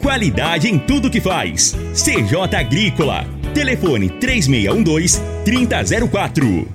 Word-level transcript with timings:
Qualidade 0.00 0.68
em 0.68 0.78
tudo 0.78 1.10
que 1.10 1.20
faz. 1.20 1.74
CJ 1.92 2.56
Agrícola. 2.56 3.26
Telefone 3.52 4.08
3612-3004. 4.10 6.68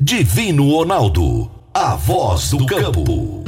Divino 0.00 0.68
Ronaldo. 0.70 1.48
A 1.72 1.94
voz 1.94 2.50
do 2.50 2.66
campo. 2.66 3.44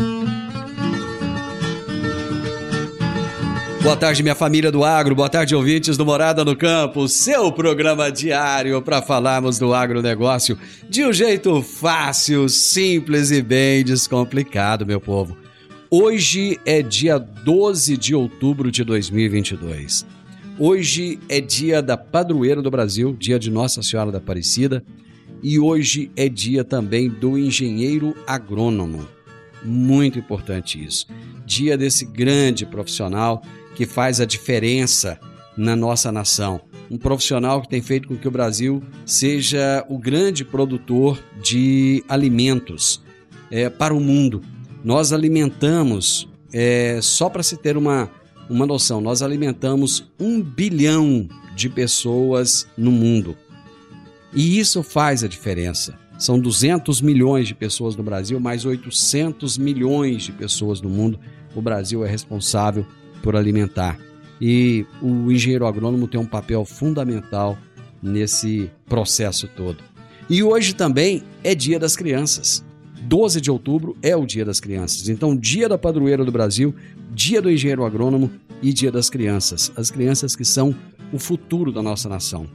Boa 3.83 3.97
tarde, 3.97 4.23
minha 4.23 4.35
família 4.35 4.71
do 4.71 4.85
agro. 4.85 5.15
Boa 5.15 5.29
tarde, 5.29 5.57
ouvintes 5.57 5.97
do 5.97 6.05
Morada 6.05 6.45
no 6.45 6.55
Campo. 6.55 7.09
Seu 7.09 7.51
programa 7.51 8.13
diário 8.13 8.81
para 8.83 9.03
falarmos 9.03 9.59
do 9.59 9.75
agronegócio 9.75 10.59
de 10.89 11.05
um 11.05 11.13
jeito 11.13 11.63
fácil, 11.63 12.49
simples 12.49 13.31
e 13.31 13.43
bem 13.43 13.83
descomplicado, 13.83 14.87
meu 14.87 15.01
povo. 15.01 15.37
Hoje 15.93 16.61
é 16.65 16.83
dia 16.83 17.19
12 17.19 17.97
de 17.97 18.15
outubro 18.15 18.71
de 18.71 18.85
2022. 18.85 20.07
Hoje 20.57 21.19
é 21.29 21.41
dia 21.41 21.83
da 21.83 21.97
padroeira 21.97 22.63
do 22.63 22.71
Brasil, 22.71 23.17
dia 23.19 23.41
de 23.41 23.51
Nossa 23.51 23.83
Senhora 23.83 24.13
da 24.13 24.19
Aparecida. 24.19 24.85
E 25.43 25.59
hoje 25.59 26.09
é 26.15 26.29
dia 26.29 26.63
também 26.63 27.09
do 27.09 27.37
engenheiro 27.37 28.15
agrônomo. 28.25 29.05
Muito 29.65 30.17
importante 30.17 30.81
isso. 30.81 31.09
Dia 31.45 31.77
desse 31.77 32.05
grande 32.05 32.65
profissional 32.65 33.43
que 33.75 33.85
faz 33.85 34.21
a 34.21 34.25
diferença 34.25 35.19
na 35.57 35.75
nossa 35.75 36.13
nação. 36.13 36.61
Um 36.89 36.99
profissional 36.99 37.63
que 37.63 37.69
tem 37.69 37.83
feito 37.83 38.07
com 38.07 38.17
que 38.17 38.29
o 38.29 38.31
Brasil 38.31 38.81
seja 39.05 39.85
o 39.89 39.99
grande 39.99 40.45
produtor 40.45 41.19
de 41.43 42.05
alimentos 42.09 43.03
é, 43.51 43.69
para 43.69 43.93
o 43.93 43.99
mundo. 43.99 44.41
Nós 44.83 45.13
alimentamos, 45.13 46.29
é, 46.53 47.01
só 47.03 47.29
para 47.29 47.43
se 47.43 47.57
ter 47.57 47.77
uma, 47.77 48.11
uma 48.49 48.67
noção, 48.67 49.01
nós 49.01 49.23
alimentamos 49.23 50.11
um 50.19 50.43
bilhão 50.43 51.29
de 51.55 51.69
pessoas 51.69 52.67
no 52.77 52.91
mundo. 52.91 53.37
E 54.33 54.59
isso 54.59 54.83
faz 54.83 55.23
a 55.23 55.29
diferença. 55.29 55.99
São 56.19 56.39
200 56.39 57.01
milhões 57.01 57.49
de 57.49 57.55
pessoas 57.55 57.97
no 57.97 58.03
Brasil, 58.03 58.39
mais 58.39 58.65
800 58.65 59.59
milhões 59.59 60.23
de 60.23 60.33
pessoas 60.33 60.81
no 60.81 60.89
mundo. 60.89 61.19
O 61.55 61.61
Brasil 61.61 62.05
é 62.05 62.09
responsável 62.09 62.87
por 63.23 63.35
alimentar. 63.35 63.99
E 64.41 64.87
o 65.03 65.31
engenheiro 65.31 65.67
agrônomo 65.67 66.07
tem 66.09 66.21
um 66.21 66.27
papel 66.27 66.65
fundamental 66.65 67.59
nesse 68.03 68.71
processo 68.87 69.49
todo. 69.49 69.83
E 70.29 70.43
hoje 70.43 70.75
também 70.75 71.23
é 71.43 71.55
Dia 71.55 71.79
das 71.79 71.97
Crianças. 71.97 72.65
12 73.03 73.41
de 73.41 73.51
outubro 73.51 73.97
é 74.03 74.15
o 74.15 74.27
Dia 74.27 74.45
das 74.45 74.61
Crianças. 74.61 75.09
Então, 75.09 75.37
Dia 75.37 75.69
da 75.69 75.79
Padroeira 75.79 76.25
do 76.25 76.33
Brasil, 76.33 76.75
Dia 77.13 77.41
do 77.41 77.51
Engenheiro 77.51 77.85
Agrônomo 77.85 78.31
e 78.63 78.73
Dia 78.73 78.93
das 78.93 79.09
Crianças. 79.09 79.73
As 79.77 79.91
crianças 79.91 80.37
que 80.37 80.45
são 80.45 80.75
o 81.13 81.19
futuro 81.19 81.73
da 81.73 81.83
nossa 81.83 82.09
nação. 82.09 82.47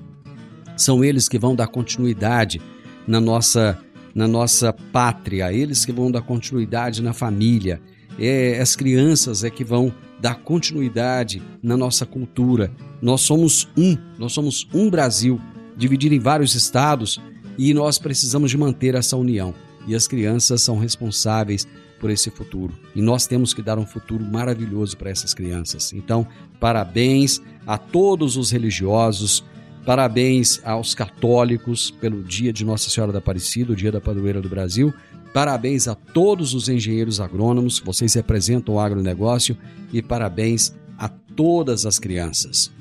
São 0.78 1.03
eles 1.03 1.28
que 1.28 1.39
vão 1.39 1.55
dar 1.55 1.67
continuidade 1.67 2.61
na 3.07 3.19
nossa, 3.19 3.78
na 4.13 4.28
nossa 4.28 4.73
pátria, 4.73 5.51
eles 5.51 5.85
que 5.85 5.91
vão 5.91 6.11
dar 6.11 6.22
continuidade 6.22 7.01
na 7.01 7.13
família. 7.13 7.81
É, 8.19 8.59
as 8.59 8.75
crianças 8.75 9.44
é 9.44 9.50
que 9.50 9.63
vão 9.63 9.94
dar 10.19 10.35
continuidade 10.35 11.41
na 11.61 11.75
nossa 11.75 12.05
cultura. 12.05 12.72
Nós 13.01 13.22
somos 13.22 13.67
um, 13.78 13.97
nós 14.17 14.34
somos 14.34 14.67
um 14.73 14.89
Brasil, 14.89 15.39
dividido 15.75 16.16
em 16.16 16.19
vários 16.19 16.55
estados, 16.55 17.19
e 17.57 17.73
nós 17.73 17.97
precisamos 17.97 18.51
de 18.51 18.57
manter 18.57 18.95
essa 18.95 19.17
união. 19.17 19.53
E 19.88 19.96
as 19.96 20.07
crianças 20.07 20.62
são 20.62 20.78
responsáveis 20.78 21.68
por 22.00 22.09
esse 22.09 22.29
futuro. 22.29 22.73
E 22.96 23.01
nós 23.01 23.25
temos 23.25 23.53
que 23.53 23.62
dar 23.62 23.79
um 23.79 23.85
futuro 23.85 24.23
maravilhoso 24.23 24.97
para 24.97 25.09
essas 25.09 25.34
crianças. 25.34 25.94
Então, 25.94 26.28
parabéns 26.59 27.41
a 27.66 27.78
todos 27.78 28.38
os 28.38 28.51
religiosos, 28.51 29.44
parabéns 29.85 30.59
aos 30.63 30.94
católicos 30.94 31.91
pelo 31.91 32.23
dia 32.23 32.51
de 32.51 32.66
Nossa 32.66 32.90
Senhora 32.90 33.12
da 33.12 33.19
Aparecida, 33.19 33.73
o 33.73 33.75
dia 33.75 33.91
da 33.91 34.01
padroeira 34.01 34.41
do 34.41 34.50
Brasil. 34.50 34.94
Parabéns 35.34 35.88
a 35.88 35.96
todos 35.96 36.53
os 36.53 36.69
engenheiros 36.69 37.19
agrônomos, 37.19 37.79
vocês 37.79 38.13
representam 38.13 38.75
o 38.75 38.79
agronegócio 38.79 39.57
e 39.91 40.02
parabéns 40.02 40.73
a 40.97 41.09
todas 41.09 41.85
as 41.85 42.00
crianças. 42.00 42.72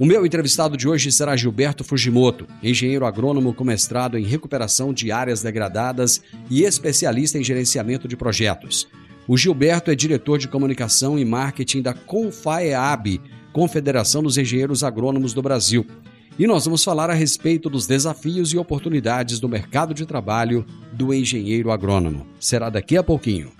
O 0.00 0.06
meu 0.06 0.24
entrevistado 0.24 0.78
de 0.78 0.88
hoje 0.88 1.12
será 1.12 1.36
Gilberto 1.36 1.84
Fujimoto, 1.84 2.46
engenheiro 2.62 3.04
agrônomo 3.04 3.52
com 3.52 3.64
mestrado 3.64 4.16
em 4.16 4.24
recuperação 4.24 4.94
de 4.94 5.12
áreas 5.12 5.42
degradadas 5.42 6.22
e 6.48 6.62
especialista 6.62 7.36
em 7.36 7.44
gerenciamento 7.44 8.08
de 8.08 8.16
projetos. 8.16 8.88
O 9.28 9.36
Gilberto 9.36 9.90
é 9.90 9.94
diretor 9.94 10.38
de 10.38 10.48
comunicação 10.48 11.18
e 11.18 11.24
marketing 11.26 11.82
da 11.82 11.92
Confaeab, 11.92 13.20
Confederação 13.52 14.22
dos 14.22 14.38
Engenheiros 14.38 14.82
Agrônomos 14.82 15.34
do 15.34 15.42
Brasil. 15.42 15.86
E 16.38 16.46
nós 16.46 16.64
vamos 16.64 16.82
falar 16.82 17.10
a 17.10 17.14
respeito 17.14 17.68
dos 17.68 17.86
desafios 17.86 18.54
e 18.54 18.56
oportunidades 18.56 19.38
do 19.38 19.50
mercado 19.50 19.92
de 19.92 20.06
trabalho 20.06 20.64
do 20.94 21.12
engenheiro 21.12 21.70
agrônomo. 21.70 22.26
Será 22.40 22.70
daqui 22.70 22.96
a 22.96 23.02
pouquinho. 23.02 23.59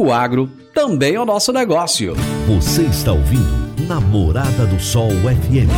O 0.00 0.10
agro 0.10 0.48
também 0.72 1.16
é 1.16 1.20
o 1.20 1.26
nosso 1.26 1.52
negócio. 1.52 2.14
Você 2.46 2.84
está 2.84 3.12
ouvindo 3.12 3.86
Namorada 3.86 4.64
do 4.64 4.80
Sol 4.80 5.10
FM. 5.10 5.68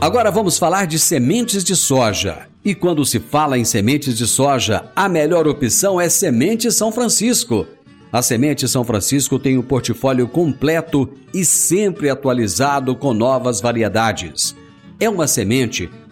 Agora 0.00 0.32
vamos 0.32 0.58
falar 0.58 0.88
de 0.88 0.98
sementes 0.98 1.62
de 1.62 1.76
soja. 1.76 2.48
E 2.64 2.74
quando 2.74 3.06
se 3.06 3.20
fala 3.20 3.56
em 3.56 3.64
sementes 3.64 4.18
de 4.18 4.26
soja, 4.26 4.86
a 4.96 5.08
melhor 5.08 5.46
opção 5.46 6.00
é 6.00 6.08
Semente 6.08 6.72
São 6.72 6.90
Francisco. 6.90 7.64
A 8.12 8.20
Semente 8.20 8.66
São 8.66 8.82
Francisco 8.82 9.38
tem 9.38 9.56
o 9.56 9.60
um 9.60 9.62
portfólio 9.62 10.26
completo 10.26 11.08
e 11.32 11.44
sempre 11.44 12.10
atualizado 12.10 12.96
com 12.96 13.14
novas 13.14 13.60
variedades. 13.60 14.56
É 14.98 15.08
uma 15.08 15.28
semente 15.28 15.88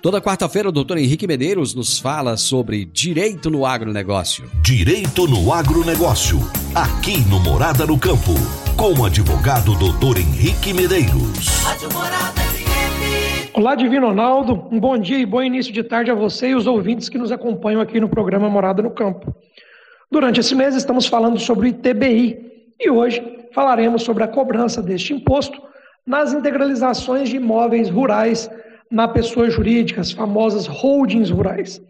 Toda 0.00 0.20
quarta-feira, 0.20 0.68
o 0.68 0.72
doutor 0.72 0.96
Henrique 0.96 1.26
Medeiros 1.26 1.74
nos 1.74 1.98
fala 1.98 2.36
sobre 2.36 2.84
direito 2.84 3.50
no 3.50 3.66
agronegócio. 3.66 4.48
Direito 4.62 5.26
no 5.26 5.52
agronegócio, 5.52 6.38
aqui 6.72 7.18
no 7.28 7.40
Morada 7.40 7.84
no 7.84 7.98
Campo. 7.98 8.32
com 8.76 8.92
o 8.92 9.04
advogado 9.04 9.76
doutor 9.76 10.18
Henrique 10.18 10.72
Medeiros. 10.72 11.48
Rádio 11.64 11.92
Morada 11.92 12.40
FM. 12.40 13.50
Olá, 13.54 13.74
Divino 13.74 14.06
Ronaldo. 14.06 14.68
Um 14.70 14.78
bom 14.78 14.96
dia 14.96 15.18
e 15.18 15.26
bom 15.26 15.42
início 15.42 15.72
de 15.72 15.82
tarde 15.82 16.12
a 16.12 16.14
você 16.14 16.50
e 16.50 16.54
os 16.54 16.68
ouvintes 16.68 17.08
que 17.08 17.18
nos 17.18 17.32
acompanham 17.32 17.80
aqui 17.80 17.98
no 17.98 18.08
programa 18.08 18.48
Morada 18.48 18.80
no 18.80 18.92
Campo. 18.92 19.34
Durante 20.08 20.38
esse 20.38 20.54
mês 20.54 20.76
estamos 20.76 21.08
falando 21.08 21.40
sobre 21.40 21.66
o 21.66 21.70
ITBI 21.70 22.38
e 22.78 22.88
hoje 22.88 23.20
falaremos 23.52 24.04
sobre 24.04 24.22
a 24.22 24.28
cobrança 24.28 24.80
deste 24.80 25.12
imposto 25.12 25.60
nas 26.06 26.32
integralizações 26.32 27.28
de 27.28 27.34
imóveis 27.34 27.90
rurais 27.90 28.48
na 28.90 29.06
pessoa 29.06 29.50
jurídica, 29.50 30.00
as 30.00 30.12
famosas 30.12 30.66
holdings 30.66 31.30
rurais. 31.30 31.80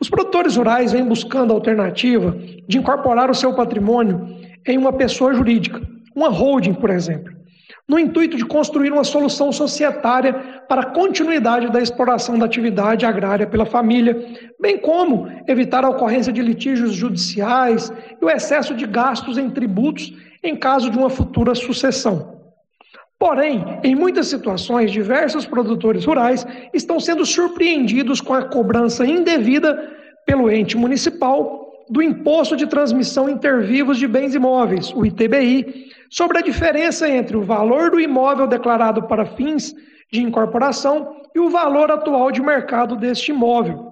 Os 0.00 0.08
produtores 0.08 0.56
rurais 0.56 0.92
vêm 0.92 1.04
buscando 1.04 1.52
a 1.52 1.56
alternativa 1.56 2.36
de 2.66 2.78
incorporar 2.78 3.30
o 3.30 3.34
seu 3.34 3.54
patrimônio 3.54 4.36
em 4.66 4.78
uma 4.78 4.92
pessoa 4.92 5.34
jurídica, 5.34 5.80
uma 6.14 6.28
holding, 6.28 6.74
por 6.74 6.90
exemplo, 6.90 7.32
no 7.86 7.98
intuito 7.98 8.36
de 8.36 8.44
construir 8.44 8.92
uma 8.92 9.04
solução 9.04 9.50
societária 9.50 10.34
para 10.68 10.82
a 10.82 10.86
continuidade 10.86 11.70
da 11.70 11.80
exploração 11.80 12.38
da 12.38 12.44
atividade 12.44 13.06
agrária 13.06 13.46
pela 13.46 13.64
família, 13.64 14.14
bem 14.60 14.78
como 14.78 15.26
evitar 15.46 15.84
a 15.84 15.88
ocorrência 15.88 16.32
de 16.32 16.42
litígios 16.42 16.92
judiciais 16.92 17.90
e 18.20 18.24
o 18.24 18.28
excesso 18.28 18.74
de 18.74 18.86
gastos 18.86 19.38
em 19.38 19.48
tributos 19.48 20.12
em 20.42 20.54
caso 20.54 20.90
de 20.90 20.98
uma 20.98 21.08
futura 21.08 21.54
sucessão. 21.54 22.27
Porém, 23.18 23.80
em 23.82 23.96
muitas 23.96 24.28
situações, 24.28 24.92
diversos 24.92 25.44
produtores 25.44 26.04
rurais 26.04 26.46
estão 26.72 27.00
sendo 27.00 27.26
surpreendidos 27.26 28.20
com 28.20 28.32
a 28.32 28.44
cobrança 28.44 29.04
indevida 29.04 29.96
pelo 30.24 30.50
ente 30.50 30.76
municipal 30.76 31.68
do 31.90 32.00
Imposto 32.00 32.56
de 32.56 32.66
Transmissão 32.66 33.28
Intervivos 33.28 33.98
de 33.98 34.06
Bens 34.06 34.34
Imóveis, 34.34 34.92
o 34.94 35.04
ITBI, 35.04 35.86
sobre 36.10 36.38
a 36.38 36.42
diferença 36.42 37.08
entre 37.08 37.36
o 37.36 37.42
valor 37.42 37.90
do 37.90 37.98
imóvel 37.98 38.46
declarado 38.46 39.02
para 39.04 39.24
fins 39.24 39.74
de 40.12 40.22
incorporação 40.22 41.16
e 41.34 41.40
o 41.40 41.50
valor 41.50 41.90
atual 41.90 42.30
de 42.30 42.40
mercado 42.40 42.94
deste 42.94 43.32
imóvel. 43.32 43.88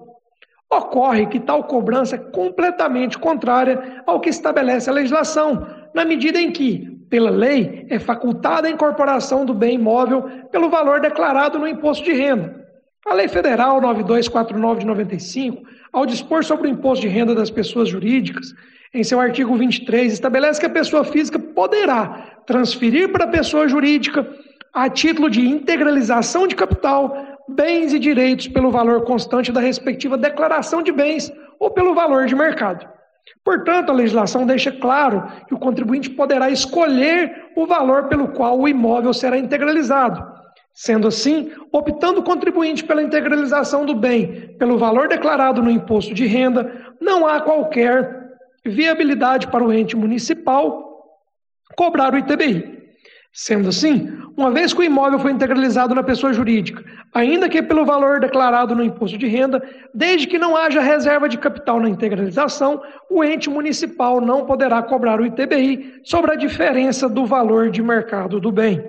Ocorre 0.71 1.27
que 1.27 1.39
tal 1.39 1.63
cobrança 1.63 2.15
é 2.15 2.19
completamente 2.19 3.17
contrária 3.17 4.03
ao 4.05 4.19
que 4.19 4.29
estabelece 4.29 4.89
a 4.89 4.93
legislação, 4.93 5.67
na 5.93 6.05
medida 6.05 6.39
em 6.39 6.51
que, 6.51 6.96
pela 7.09 7.29
lei, 7.29 7.85
é 7.89 7.99
facultada 7.99 8.67
a 8.67 8.71
incorporação 8.71 9.45
do 9.45 9.53
bem 9.53 9.75
imóvel 9.75 10.23
pelo 10.51 10.69
valor 10.69 10.99
declarado 10.99 11.57
no 11.57 11.67
imposto 11.67 12.03
de 12.03 12.13
renda. 12.13 12.65
A 13.05 13.13
Lei 13.13 13.27
Federal 13.27 13.79
9249 13.79 14.81
de 14.81 14.85
95, 14.85 15.63
ao 15.93 16.05
dispor 16.05 16.43
sobre 16.43 16.67
o 16.67 16.71
imposto 16.71 17.01
de 17.03 17.07
renda 17.07 17.33
das 17.33 17.49
pessoas 17.49 17.87
jurídicas, 17.87 18.53
em 18.93 19.03
seu 19.03 19.19
artigo 19.19 19.55
23, 19.55 20.11
estabelece 20.11 20.59
que 20.59 20.65
a 20.65 20.69
pessoa 20.69 21.03
física 21.03 21.39
poderá 21.39 22.41
transferir 22.45 23.11
para 23.11 23.25
a 23.25 23.29
pessoa 23.29 23.67
jurídica, 23.67 24.27
a 24.73 24.89
título 24.89 25.29
de 25.29 25.41
integralização 25.41 26.47
de 26.47 26.55
capital, 26.55 27.15
bens 27.47 27.93
e 27.93 27.99
direitos 27.99 28.47
pelo 28.47 28.71
valor 28.71 29.03
constante 29.03 29.51
da 29.51 29.59
respectiva 29.59 30.17
declaração 30.17 30.81
de 30.81 30.91
bens 30.91 31.31
ou 31.59 31.71
pelo 31.71 31.93
valor 31.93 32.25
de 32.25 32.35
mercado. 32.35 32.96
Portanto, 33.43 33.89
a 33.89 33.93
legislação 33.93 34.45
deixa 34.45 34.71
claro 34.71 35.23
que 35.47 35.53
o 35.53 35.59
contribuinte 35.59 36.09
poderá 36.09 36.49
escolher 36.49 37.51
o 37.55 37.65
valor 37.65 38.07
pelo 38.07 38.29
qual 38.29 38.59
o 38.59 38.67
imóvel 38.67 39.13
será 39.13 39.37
integralizado. 39.37 40.25
Sendo 40.73 41.07
assim, 41.07 41.51
optando 41.71 42.19
o 42.19 42.23
contribuinte 42.23 42.83
pela 42.83 43.01
integralização 43.01 43.85
do 43.85 43.95
bem 43.95 44.55
pelo 44.59 44.77
valor 44.77 45.07
declarado 45.07 45.63
no 45.63 45.71
imposto 45.71 46.13
de 46.13 46.25
renda, 46.27 46.93
não 47.01 47.25
há 47.25 47.41
qualquer 47.41 48.17
viabilidade 48.65 49.47
para 49.47 49.63
o 49.63 49.73
ente 49.73 49.95
municipal 49.95 50.87
cobrar 51.75 52.13
o 52.13 52.17
ITBI. 52.17 52.77
Sendo 53.33 53.69
assim, 53.69 54.07
uma 54.37 54.51
vez 54.51 54.71
que 54.71 54.81
o 54.81 54.83
imóvel 54.83 55.17
foi 55.17 55.31
integralizado 55.31 55.95
na 55.95 56.03
pessoa 56.03 56.31
jurídica, 56.31 56.85
ainda 57.11 57.49
que 57.49 57.59
pelo 57.59 57.83
valor 57.83 58.19
declarado 58.19 58.75
no 58.75 58.83
imposto 58.83 59.17
de 59.17 59.25
renda, 59.25 59.61
desde 59.91 60.27
que 60.27 60.37
não 60.37 60.55
haja 60.55 60.79
reserva 60.79 61.27
de 61.27 61.39
capital 61.39 61.79
na 61.79 61.89
integralização, 61.89 62.79
o 63.09 63.23
ente 63.23 63.49
municipal 63.49 64.21
não 64.21 64.45
poderá 64.45 64.83
cobrar 64.83 65.19
o 65.19 65.25
ITBI 65.25 66.01
sobre 66.03 66.33
a 66.33 66.35
diferença 66.35 67.09
do 67.09 67.25
valor 67.25 67.71
de 67.71 67.81
mercado 67.81 68.39
do 68.39 68.51
bem. 68.51 68.87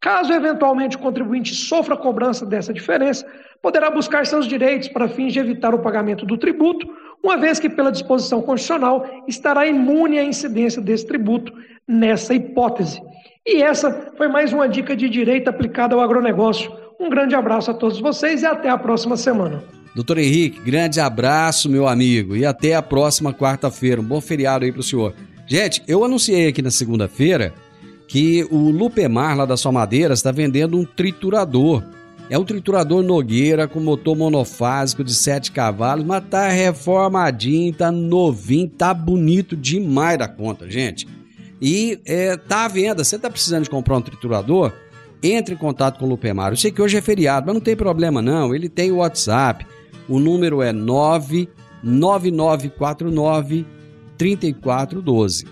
Caso 0.00 0.32
eventualmente 0.32 0.96
o 0.96 1.00
contribuinte 1.00 1.52
sofra 1.52 1.96
cobrança 1.96 2.46
dessa 2.46 2.72
diferença, 2.72 3.26
poderá 3.60 3.90
buscar 3.90 4.24
seus 4.24 4.46
direitos 4.46 4.86
para 4.86 5.08
fins 5.08 5.32
de 5.32 5.40
evitar 5.40 5.74
o 5.74 5.80
pagamento 5.80 6.24
do 6.24 6.38
tributo, 6.38 6.86
uma 7.22 7.36
vez 7.36 7.58
que, 7.58 7.68
pela 7.68 7.90
disposição 7.90 8.40
constitucional, 8.40 9.06
estará 9.26 9.66
imune 9.66 10.18
à 10.18 10.24
incidência 10.24 10.80
desse 10.80 11.06
tributo 11.06 11.52
nessa 11.86 12.34
hipótese. 12.34 13.00
E 13.46 13.62
essa 13.62 14.12
foi 14.16 14.28
mais 14.28 14.52
uma 14.52 14.68
dica 14.68 14.96
de 14.96 15.08
direito 15.08 15.48
aplicada 15.48 15.94
ao 15.94 16.00
agronegócio. 16.00 16.72
Um 16.98 17.08
grande 17.08 17.34
abraço 17.34 17.70
a 17.70 17.74
todos 17.74 18.00
vocês 18.00 18.42
e 18.42 18.46
até 18.46 18.68
a 18.68 18.78
próxima 18.78 19.16
semana. 19.16 19.62
Doutor 19.94 20.18
Henrique, 20.18 20.60
grande 20.60 21.00
abraço, 21.00 21.70
meu 21.70 21.88
amigo, 21.88 22.36
e 22.36 22.44
até 22.44 22.74
a 22.74 22.82
próxima 22.82 23.32
quarta-feira. 23.32 24.00
Um 24.00 24.04
bom 24.04 24.20
feriado 24.20 24.64
aí 24.64 24.72
para 24.72 24.80
o 24.80 24.84
senhor. 24.84 25.14
Gente, 25.46 25.82
eu 25.86 26.04
anunciei 26.04 26.48
aqui 26.48 26.60
na 26.60 26.70
segunda-feira 26.70 27.54
que 28.08 28.46
o 28.50 28.70
Lupemar, 28.70 29.36
lá 29.36 29.46
da 29.46 29.56
sua 29.56 29.72
madeira, 29.72 30.14
está 30.14 30.30
vendendo 30.32 30.76
um 30.76 30.84
triturador. 30.84 31.82
É 32.28 32.36
um 32.36 32.44
triturador 32.44 33.04
Nogueira 33.04 33.68
com 33.68 33.78
motor 33.78 34.16
monofásico 34.16 35.04
de 35.04 35.14
7 35.14 35.52
cavalos, 35.52 36.04
mas 36.04 36.24
tá 36.28 36.48
reformadinho, 36.48 37.72
tá 37.72 37.92
novinho, 37.92 38.68
tá 38.68 38.92
bonito 38.92 39.56
demais 39.56 40.18
da 40.18 40.26
conta, 40.26 40.68
gente. 40.68 41.06
E 41.62 42.00
é, 42.04 42.36
tá 42.36 42.64
à 42.64 42.68
venda. 42.68 43.04
Você 43.04 43.16
tá 43.16 43.30
precisando 43.30 43.62
de 43.64 43.70
comprar 43.70 43.96
um 43.96 44.02
triturador? 44.02 44.72
Entre 45.22 45.54
em 45.54 45.58
contato 45.58 46.00
com 46.00 46.04
o 46.04 46.08
Lupemar. 46.08 46.50
Eu 46.52 46.56
sei 46.56 46.72
que 46.72 46.82
hoje 46.82 46.96
é 46.96 47.00
feriado, 47.00 47.46
mas 47.46 47.54
não 47.54 47.60
tem 47.60 47.76
problema 47.76 48.20
não. 48.20 48.52
Ele 48.54 48.68
tem 48.68 48.90
o 48.90 48.96
WhatsApp. 48.96 49.64
O 50.08 50.18
número 50.18 50.62
é 50.62 50.72
99949 50.72 53.64
3412. 54.18 55.46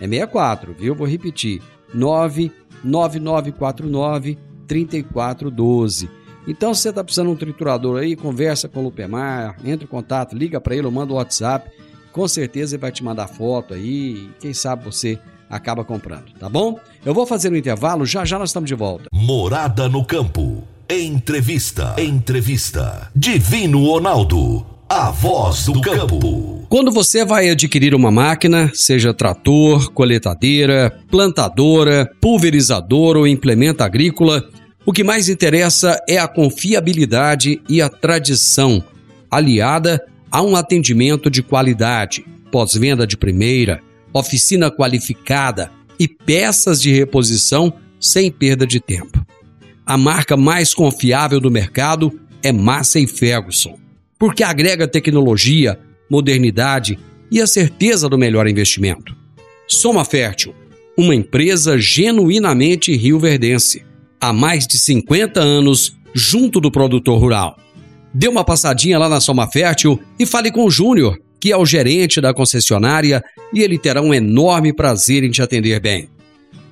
É 0.00 0.08
64, 0.08 0.74
viu? 0.74 0.92
Vou 0.94 1.06
repetir. 1.06 1.62
99949 1.94 4.34
3412. 4.34 4.45
Então, 6.48 6.72
se 6.74 6.82
você 6.82 6.90
está 6.90 7.02
precisando 7.02 7.28
de 7.28 7.32
um 7.32 7.36
triturador 7.36 8.00
aí, 8.00 8.14
conversa 8.14 8.68
com 8.68 8.80
o 8.80 8.84
Lupemar, 8.84 9.56
entre 9.64 9.84
em 9.84 9.88
contato, 9.88 10.36
liga 10.36 10.60
para 10.60 10.76
ele 10.76 10.86
ou 10.86 10.92
manda 10.92 11.12
o 11.12 11.16
WhatsApp. 11.16 11.70
Com 12.12 12.26
certeza 12.28 12.76
ele 12.76 12.80
vai 12.80 12.92
te 12.92 13.02
mandar 13.02 13.26
foto 13.26 13.74
aí. 13.74 14.30
Quem 14.40 14.54
sabe 14.54 14.84
você 14.84 15.18
acaba 15.50 15.84
comprando, 15.84 16.32
tá 16.38 16.48
bom? 16.48 16.78
Eu 17.04 17.12
vou 17.12 17.26
fazer 17.26 17.52
um 17.52 17.56
intervalo, 17.56 18.06
já 18.06 18.24
já 18.24 18.38
nós 18.38 18.50
estamos 18.50 18.68
de 18.68 18.74
volta. 18.74 19.08
Morada 19.12 19.88
no 19.88 20.04
campo. 20.04 20.64
Entrevista. 20.88 21.96
Entrevista. 21.98 23.10
Divino 23.14 23.84
Ronaldo. 23.84 24.64
A 24.88 25.10
voz 25.10 25.66
do 25.66 25.80
campo. 25.80 26.64
Quando 26.68 26.92
você 26.92 27.24
vai 27.24 27.48
adquirir 27.50 27.92
uma 27.92 28.10
máquina, 28.10 28.70
seja 28.72 29.12
trator, 29.12 29.90
coletadeira, 29.92 30.96
plantadora, 31.10 32.08
pulverizador 32.20 33.16
ou 33.16 33.26
implemento 33.26 33.82
agrícola, 33.82 34.48
o 34.86 34.92
que 34.92 35.02
mais 35.02 35.28
interessa 35.28 36.00
é 36.08 36.16
a 36.16 36.28
confiabilidade 36.28 37.60
e 37.68 37.82
a 37.82 37.88
tradição, 37.88 38.84
aliada 39.28 40.06
a 40.30 40.40
um 40.40 40.54
atendimento 40.54 41.28
de 41.28 41.42
qualidade, 41.42 42.24
pós-venda 42.52 43.04
de 43.04 43.16
primeira, 43.16 43.82
oficina 44.12 44.70
qualificada 44.70 45.72
e 45.98 46.06
peças 46.06 46.80
de 46.80 46.92
reposição 46.92 47.72
sem 47.98 48.30
perda 48.30 48.64
de 48.64 48.78
tempo. 48.78 49.26
A 49.84 49.98
marca 49.98 50.36
mais 50.36 50.72
confiável 50.72 51.40
do 51.40 51.50
mercado 51.50 52.20
é 52.40 52.52
Massey 52.52 53.08
Ferguson, 53.08 53.76
porque 54.16 54.44
agrega 54.44 54.86
tecnologia, 54.86 55.80
modernidade 56.08 56.96
e 57.28 57.40
a 57.40 57.46
certeza 57.48 58.08
do 58.08 58.16
melhor 58.16 58.46
investimento. 58.46 59.16
Soma 59.66 60.04
Fértil, 60.04 60.54
uma 60.96 61.14
empresa 61.14 61.76
genuinamente 61.76 62.96
rioverdense, 62.96 63.84
há 64.20 64.32
mais 64.32 64.66
de 64.66 64.78
50 64.78 65.40
anos 65.40 65.96
junto 66.14 66.60
do 66.60 66.70
produtor 66.70 67.20
rural. 67.20 67.58
Dê 68.12 68.28
uma 68.28 68.44
passadinha 68.44 68.98
lá 68.98 69.08
na 69.08 69.20
Soma 69.20 69.46
Fértil 69.46 70.00
e 70.18 70.24
fale 70.24 70.50
com 70.50 70.64
o 70.64 70.70
Júnior 70.70 71.18
que 71.40 71.52
é 71.52 71.56
o 71.56 71.66
gerente 71.66 72.20
da 72.20 72.34
concessionária 72.34 73.22
e 73.52 73.60
ele 73.62 73.78
terá 73.78 74.02
um 74.02 74.12
enorme 74.12 74.72
prazer 74.72 75.22
em 75.22 75.30
te 75.30 75.42
atender 75.42 75.80
bem. 75.80 76.08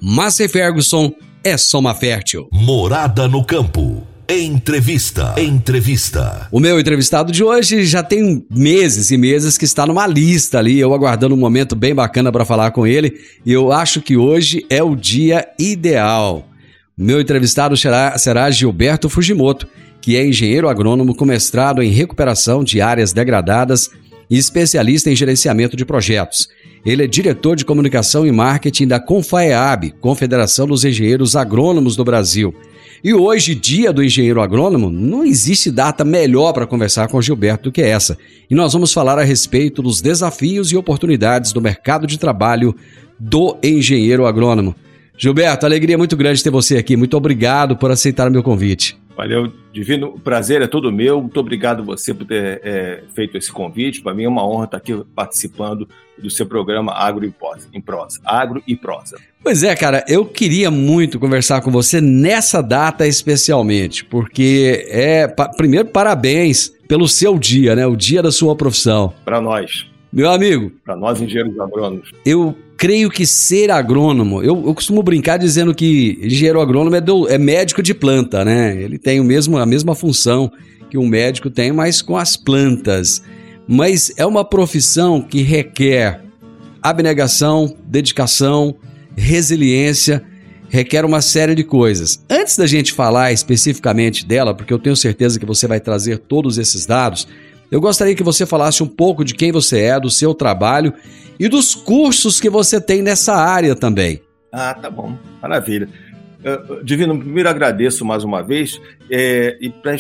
Massey 0.01 0.49
Ferguson 0.49 1.13
é 1.43 1.57
soma 1.57 1.95
fértil. 1.95 2.49
Morada 2.53 3.29
no 3.29 3.45
campo. 3.45 4.03
Entrevista. 4.29 5.35
Entrevista. 5.39 6.49
O 6.51 6.59
meu 6.59 6.81
entrevistado 6.81 7.31
de 7.31 7.45
hoje 7.45 7.85
já 7.85 8.03
tem 8.03 8.45
meses 8.51 9.11
e 9.11 9.17
meses 9.17 9.59
que 9.59 9.67
está 9.67 9.87
numa 9.87 10.07
lista 10.07 10.59
ali, 10.59 10.81
eu 10.81 10.95
aguardando 10.95 11.35
um 11.35 11.39
momento 11.39 11.77
bem 11.77 11.95
bacana 11.95 12.33
para 12.33 12.45
falar 12.45 12.71
com 12.71 12.87
ele, 12.87 13.21
e 13.45 13.53
eu 13.53 13.71
acho 13.71 14.01
que 14.01 14.17
hoje 14.17 14.65
é 14.71 14.83
o 14.83 14.97
dia 14.97 15.47
ideal. 15.59 16.49
Meu 16.97 17.21
entrevistado 17.21 17.77
será, 17.77 18.17
será 18.17 18.49
Gilberto 18.53 19.09
Fujimoto, 19.09 19.67
que 20.01 20.17
é 20.17 20.25
engenheiro 20.25 20.69
agrônomo 20.69 21.13
com 21.13 21.25
mestrado 21.25 21.83
em 21.83 21.91
recuperação 21.91 22.63
de 22.63 22.81
áreas 22.81 23.13
degradadas 23.13 23.91
e 24.31 24.39
especialista 24.39 25.11
em 25.11 25.17
gerenciamento 25.17 25.77
de 25.77 25.85
projetos. 25.85 26.49
Ele 26.87 27.03
é 27.03 27.07
diretor 27.09 27.57
de 27.57 27.65
comunicação 27.65 28.25
e 28.25 28.31
marketing 28.31 28.87
da 28.87 29.01
Confaeab, 29.01 29.93
Confederação 30.01 30.69
dos 30.69 30.85
Engenheiros 30.85 31.35
Agrônomos 31.35 31.97
do 31.97 32.05
Brasil. 32.05 32.55
E 33.03 33.13
hoje, 33.13 33.57
dia 33.57 33.93
do 33.93 34.03
engenheiro 34.03 34.41
agrônomo, 34.41 34.89
não 34.89 35.25
existe 35.25 35.73
data 35.73 36.05
melhor 36.05 36.53
para 36.53 36.67
conversar 36.67 37.09
com 37.09 37.21
Gilberto 37.21 37.65
do 37.65 37.73
que 37.73 37.83
essa. 37.83 38.17
E 38.49 38.55
nós 38.55 38.73
vamos 38.73 38.93
falar 38.93 39.19
a 39.19 39.25
respeito 39.25 39.83
dos 39.83 40.01
desafios 40.01 40.71
e 40.71 40.77
oportunidades 40.77 41.53
do 41.53 41.61
mercado 41.61 42.07
de 42.07 42.19
trabalho 42.21 42.73
do 43.19 43.57
engenheiro 43.65 44.27
agrônomo. 44.27 44.77
Gilberto, 45.17 45.65
alegria 45.65 45.97
muito 45.97 46.17
grande 46.17 46.43
ter 46.43 46.51
você 46.51 46.77
aqui. 46.77 46.97
Muito 46.97 47.17
obrigado 47.17 47.77
por 47.77 47.91
aceitar 47.91 48.29
o 48.29 48.31
meu 48.31 48.43
convite. 48.43 48.99
Valeu, 49.17 49.53
Divino. 49.73 50.09
O 50.09 50.19
prazer 50.19 50.61
é 50.61 50.67
todo 50.67 50.91
meu. 50.91 51.21
Muito 51.21 51.39
obrigado 51.39 51.85
você 51.85 52.13
por 52.13 52.27
ter 52.27 52.61
é, 52.65 53.03
feito 53.15 53.39
esse 53.39 53.51
convite. 53.51 54.03
Para 54.03 54.13
mim 54.13 54.25
é 54.25 54.29
uma 54.29 54.47
honra 54.47 54.65
estar 54.65 54.77
aqui 54.77 54.93
participando 55.15 55.89
do 56.19 56.29
seu 56.29 56.47
programa 56.47 56.93
Agro 56.93 57.25
e 57.25 57.31
Prosa. 57.31 58.21
Agro 58.25 58.63
e 58.67 58.75
Prosa. 58.75 59.17
Pois 59.43 59.63
é, 59.63 59.75
cara, 59.77 60.05
eu 60.09 60.25
queria 60.25 60.71
muito 60.71 61.21
conversar 61.21 61.61
com 61.61 61.71
você 61.71 62.01
nessa 62.01 62.61
data 62.61 63.07
especialmente, 63.07 64.05
porque 64.05 64.85
é 64.89 65.29
primeiro 65.57 65.89
parabéns 65.89 66.73
pelo 66.89 67.07
seu 67.07 67.39
dia, 67.39 67.77
né? 67.77 67.87
O 67.87 67.97
dia 67.97 68.23
da 68.23 68.33
sua 68.33 68.57
profissão. 68.57 69.13
Para 69.25 69.41
nós. 69.41 69.87
Meu 70.15 70.31
amigo. 70.31 70.71
Para 70.85 70.95
nós 70.95 71.21
engenheiros 71.21 71.59
agrônomos. 71.59 72.13
Eu 72.25 72.55
creio 72.77 73.11
que 73.11 73.27
ser 73.27 73.69
agrônomo, 73.69 74.41
eu, 74.43 74.63
eu 74.65 74.75
costumo 74.75 75.03
brincar 75.03 75.39
dizendo 75.39 75.75
que 75.75 76.19
engenheiro 76.23 76.61
agrônomo 76.61 76.95
é, 76.95 77.01
do, 77.01 77.29
é 77.29 77.37
médico 77.37 77.83
de 77.83 77.93
planta, 77.93 78.45
né? 78.45 78.81
Ele 78.81 78.97
tem 78.97 79.19
o 79.19 79.25
mesmo, 79.25 79.59
a 79.59 79.67
mesma 79.67 79.95
função 79.95 80.53
que 80.89 80.97
um 80.97 81.07
médico 81.09 81.51
tem, 81.51 81.73
mas 81.73 82.01
com 82.01 82.17
as 82.17 82.37
plantas. 82.37 83.23
Mas 83.67 84.13
é 84.17 84.25
uma 84.25 84.45
profissão 84.45 85.21
que 85.21 85.43
requer 85.43 86.21
abnegação, 86.81 87.75
dedicação, 87.85 88.77
resiliência, 89.17 90.23
requer 90.69 91.05
uma 91.05 91.23
série 91.23 91.57
de 91.57 91.65
coisas. 91.65 92.25
Antes 92.31 92.57
da 92.57 92.67
gente 92.67 92.93
falar 92.93 93.33
especificamente 93.33 94.25
dela, 94.25 94.55
porque 94.55 94.73
eu 94.73 94.79
tenho 94.79 94.95
certeza 94.95 95.41
que 95.41 95.47
você 95.47 95.67
vai 95.67 95.81
trazer 95.81 96.19
todos 96.19 96.57
esses 96.57 96.87
dados, 96.87 97.27
eu 97.75 97.81
gostaria 97.81 98.15
que 98.15 98.23
você 98.23 98.47
falasse 98.47 98.85
um 98.85 98.87
pouco 98.87 99.25
de 99.25 99.35
quem 99.35 99.51
você 99.51 99.81
é, 99.81 99.99
do 99.99 100.09
seu 100.09 100.33
trabalho 100.33 100.95
e 101.41 101.49
dos 101.49 101.75
cursos 101.75 102.41
que 102.41 102.49
você 102.49 102.81
tem 102.81 103.03
nessa 103.03 103.35
área 103.35 103.75
também. 103.75 104.23
Ah, 104.53 104.73
tá 104.75 104.89
bom. 104.89 105.19
Maravilha. 105.43 105.89
Divino, 106.85 107.19
primeiro 107.19 107.49
agradeço 107.49 108.05
mais 108.05 108.23
uma 108.23 108.43
vez 108.43 108.81
é, 109.11 109.59
e 109.61 109.71
para 109.71 109.97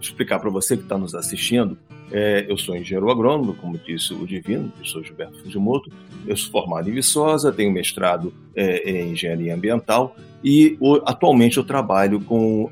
explicar 0.00 0.38
para 0.38 0.48
você 0.48 0.74
que 0.74 0.84
está 0.84 0.96
nos 0.96 1.14
assistindo, 1.14 1.76
é, 2.12 2.46
eu 2.48 2.56
sou 2.56 2.76
engenheiro 2.76 3.10
agrônomo, 3.10 3.54
como 3.54 3.78
disse 3.78 4.14
o 4.14 4.26
Divino, 4.26 4.72
eu 4.78 4.84
sou 4.84 5.02
Gilberto 5.02 5.38
Fujimoto, 5.42 5.90
eu 6.26 6.36
sou 6.36 6.50
formado 6.50 6.88
em 6.88 6.92
Viçosa, 6.92 7.52
tenho 7.52 7.72
mestrado 7.72 8.32
é, 8.54 8.90
em 8.90 9.12
engenharia 9.12 9.54
ambiental 9.54 10.14
e 10.42 10.76
o, 10.80 10.96
atualmente 11.04 11.56
eu 11.56 11.64
trabalho 11.64 12.20
com 12.20 12.64
uh, 12.64 12.70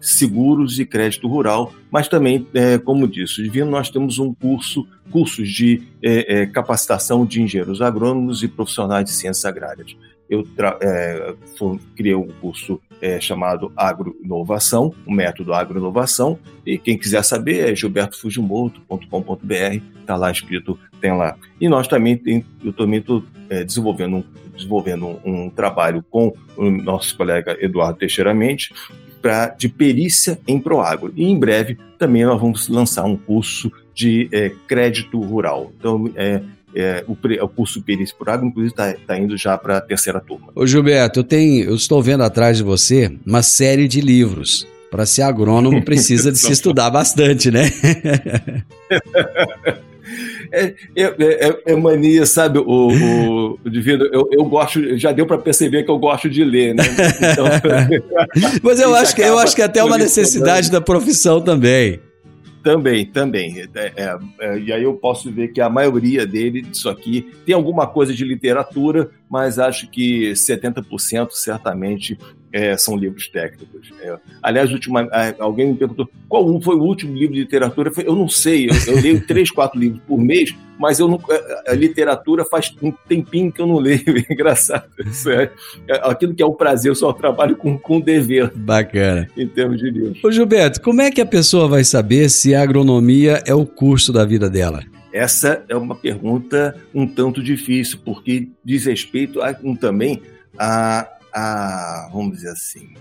seguros 0.00 0.78
e 0.78 0.84
crédito 0.84 1.26
rural, 1.26 1.72
mas 1.90 2.08
também, 2.08 2.46
é, 2.52 2.78
como 2.78 3.08
disse 3.08 3.40
o 3.40 3.44
Divino, 3.44 3.70
nós 3.70 3.88
temos 3.88 4.18
um 4.18 4.34
curso, 4.34 4.86
cursos 5.10 5.48
de 5.48 5.82
é, 6.02 6.42
é, 6.42 6.46
capacitação 6.46 7.24
de 7.24 7.40
engenheiros 7.40 7.80
agrônomos 7.80 8.42
e 8.42 8.48
profissionais 8.48 9.06
de 9.06 9.12
ciências 9.12 9.44
agrárias. 9.44 9.96
Eu 10.28 10.44
é, 10.80 11.34
criei 11.94 12.14
um 12.14 12.28
curso 12.40 12.80
é, 13.00 13.20
chamado 13.20 13.72
Agroinovação, 13.76 14.92
o 15.06 15.12
método 15.12 15.52
Agroinovação, 15.52 16.38
e 16.64 16.78
quem 16.78 16.98
quiser 16.98 17.22
saber 17.22 17.70
é 17.70 17.74
gilbertofujimoto.com.br, 17.74 19.82
está 20.00 20.16
lá 20.16 20.30
escrito, 20.30 20.78
tem 21.00 21.16
lá. 21.16 21.36
E 21.60 21.68
nós 21.68 21.88
também, 21.88 22.16
tem, 22.16 22.44
eu 22.64 22.72
também 22.72 23.00
estou 23.00 23.22
é, 23.50 23.64
desenvolvendo, 23.64 24.16
um, 24.16 24.24
desenvolvendo 24.54 25.20
um, 25.24 25.50
trabalho 25.50 26.04
com 26.10 26.34
o 26.56 26.70
nosso 26.70 27.16
colega 27.16 27.56
Eduardo 27.60 27.98
Teixeira 27.98 28.34
Mendes, 28.34 28.70
pra, 29.20 29.48
de 29.48 29.68
perícia 29.68 30.38
em 30.46 30.58
Proagro. 30.58 31.12
E 31.16 31.24
em 31.24 31.38
breve 31.38 31.78
também 31.98 32.24
nós 32.24 32.40
vamos 32.40 32.68
lançar 32.68 33.04
um 33.04 33.16
curso 33.16 33.72
de 33.94 34.28
é, 34.30 34.52
crédito 34.68 35.20
rural. 35.20 35.72
Então, 35.78 36.10
é, 36.14 36.42
é, 36.74 37.04
o, 37.06 37.12
o, 37.12 37.48
curso 37.48 37.82
Perícia 37.82 38.14
por 38.16 38.28
Água, 38.28 38.46
inclusive, 38.46 38.72
está 38.72 38.94
tá 39.06 39.18
indo 39.18 39.36
já 39.36 39.56
para 39.56 39.78
a 39.78 39.80
terceira 39.80 40.20
turma. 40.20 40.48
Ô 40.54 40.66
Gilberto, 40.66 41.20
eu, 41.20 41.24
tenho, 41.24 41.64
eu 41.64 41.74
estou 41.74 42.02
vendo 42.02 42.22
atrás 42.22 42.58
de 42.58 42.62
você 42.62 43.12
uma 43.24 43.42
série 43.42 43.88
de 43.88 44.00
livros. 44.00 44.66
Para 44.90 45.04
ser 45.04 45.22
agrônomo 45.22 45.84
precisa 45.84 46.30
de 46.30 46.38
se 46.38 46.50
estudar 46.52 46.90
bastante, 46.90 47.50
né? 47.50 47.70
É, 50.52 50.74
é, 50.94 51.02
é, 51.02 51.62
é, 51.66 51.76
mania, 51.76 52.24
sabe, 52.24 52.58
o, 52.58 53.58
o 53.64 53.70
Divino? 53.70 54.04
Eu, 54.12 54.28
eu 54.30 54.44
gosto, 54.44 54.96
já 54.96 55.12
deu 55.12 55.26
para 55.26 55.38
perceber 55.38 55.82
que 55.82 55.90
eu 55.90 55.98
gosto 55.98 56.30
de 56.30 56.44
ler, 56.44 56.74
né? 56.74 56.84
Então, 57.32 57.46
Mas 58.62 58.78
eu 58.78 58.94
acho, 58.94 59.14
que, 59.14 59.22
eu 59.22 59.38
acho 59.38 59.56
que 59.56 59.62
até 59.62 59.80
é 59.80 59.84
uma 59.84 59.98
necessidade 59.98 60.70
da 60.70 60.80
profissão 60.80 61.40
também. 61.40 62.00
Também, 62.66 63.06
também. 63.06 63.60
É, 63.60 63.92
é, 63.94 64.18
é, 64.40 64.58
e 64.58 64.72
aí 64.72 64.82
eu 64.82 64.94
posso 64.94 65.30
ver 65.30 65.52
que 65.52 65.60
a 65.60 65.70
maioria 65.70 66.26
dele, 66.26 66.62
disso 66.62 66.88
aqui, 66.88 67.32
tem 67.46 67.54
alguma 67.54 67.86
coisa 67.86 68.12
de 68.12 68.24
literatura, 68.24 69.08
mas 69.30 69.60
acho 69.60 69.88
que 69.88 70.32
70% 70.32 71.30
certamente 71.30 72.18
é, 72.56 72.74
são 72.78 72.96
livros 72.96 73.28
técnicos. 73.28 73.92
É. 74.00 74.16
Aliás, 74.42 74.72
última, 74.72 75.06
alguém 75.38 75.68
me 75.68 75.76
perguntou 75.76 76.08
qual 76.26 76.60
foi 76.62 76.74
o 76.74 76.82
último 76.82 77.14
livro 77.14 77.34
de 77.34 77.40
literatura. 77.40 77.92
Eu 77.98 78.16
não 78.16 78.30
sei, 78.30 78.70
eu, 78.70 78.94
eu 78.94 79.02
leio 79.02 79.24
três, 79.28 79.50
quatro 79.50 79.78
livros 79.78 80.00
por 80.06 80.18
mês, 80.18 80.54
mas 80.78 80.98
eu 80.98 81.06
não, 81.06 81.20
a, 81.66 81.72
literatura 81.74 82.46
faz 82.46 82.74
um 82.80 82.90
tempinho 82.90 83.52
que 83.52 83.60
eu 83.60 83.66
não 83.66 83.76
leio. 83.78 84.02
É 84.06 84.24
engraçado. 84.32 84.86
Isso 85.04 85.28
é, 85.28 85.50
é, 85.86 86.10
aquilo 86.10 86.34
que 86.34 86.42
é 86.42 86.46
o 86.46 86.54
prazer, 86.54 86.90
eu 86.90 86.94
só 86.94 87.12
trabalho 87.12 87.56
com, 87.56 87.78
com 87.78 88.00
dever. 88.00 88.50
Bacana. 88.54 89.28
Em 89.36 89.46
termos 89.46 89.78
de 89.78 89.90
livros. 89.90 90.24
Ô 90.24 90.32
Gilberto, 90.32 90.80
como 90.80 91.02
é 91.02 91.10
que 91.10 91.20
a 91.20 91.26
pessoa 91.26 91.68
vai 91.68 91.84
saber 91.84 92.30
se 92.30 92.54
a 92.54 92.62
agronomia 92.62 93.42
é 93.46 93.54
o 93.54 93.66
curso 93.66 94.14
da 94.14 94.24
vida 94.24 94.48
dela? 94.48 94.82
Essa 95.12 95.62
é 95.68 95.76
uma 95.76 95.94
pergunta 95.94 96.74
um 96.94 97.06
tanto 97.06 97.42
difícil, 97.42 97.98
porque 98.02 98.48
diz 98.64 98.86
respeito 98.86 99.42
a, 99.42 99.54
um, 99.62 99.76
também 99.76 100.22
a, 100.58 101.06
a, 101.36 102.08
vamos 102.10 102.36
dizer 102.36 102.48
assim, 102.48 102.94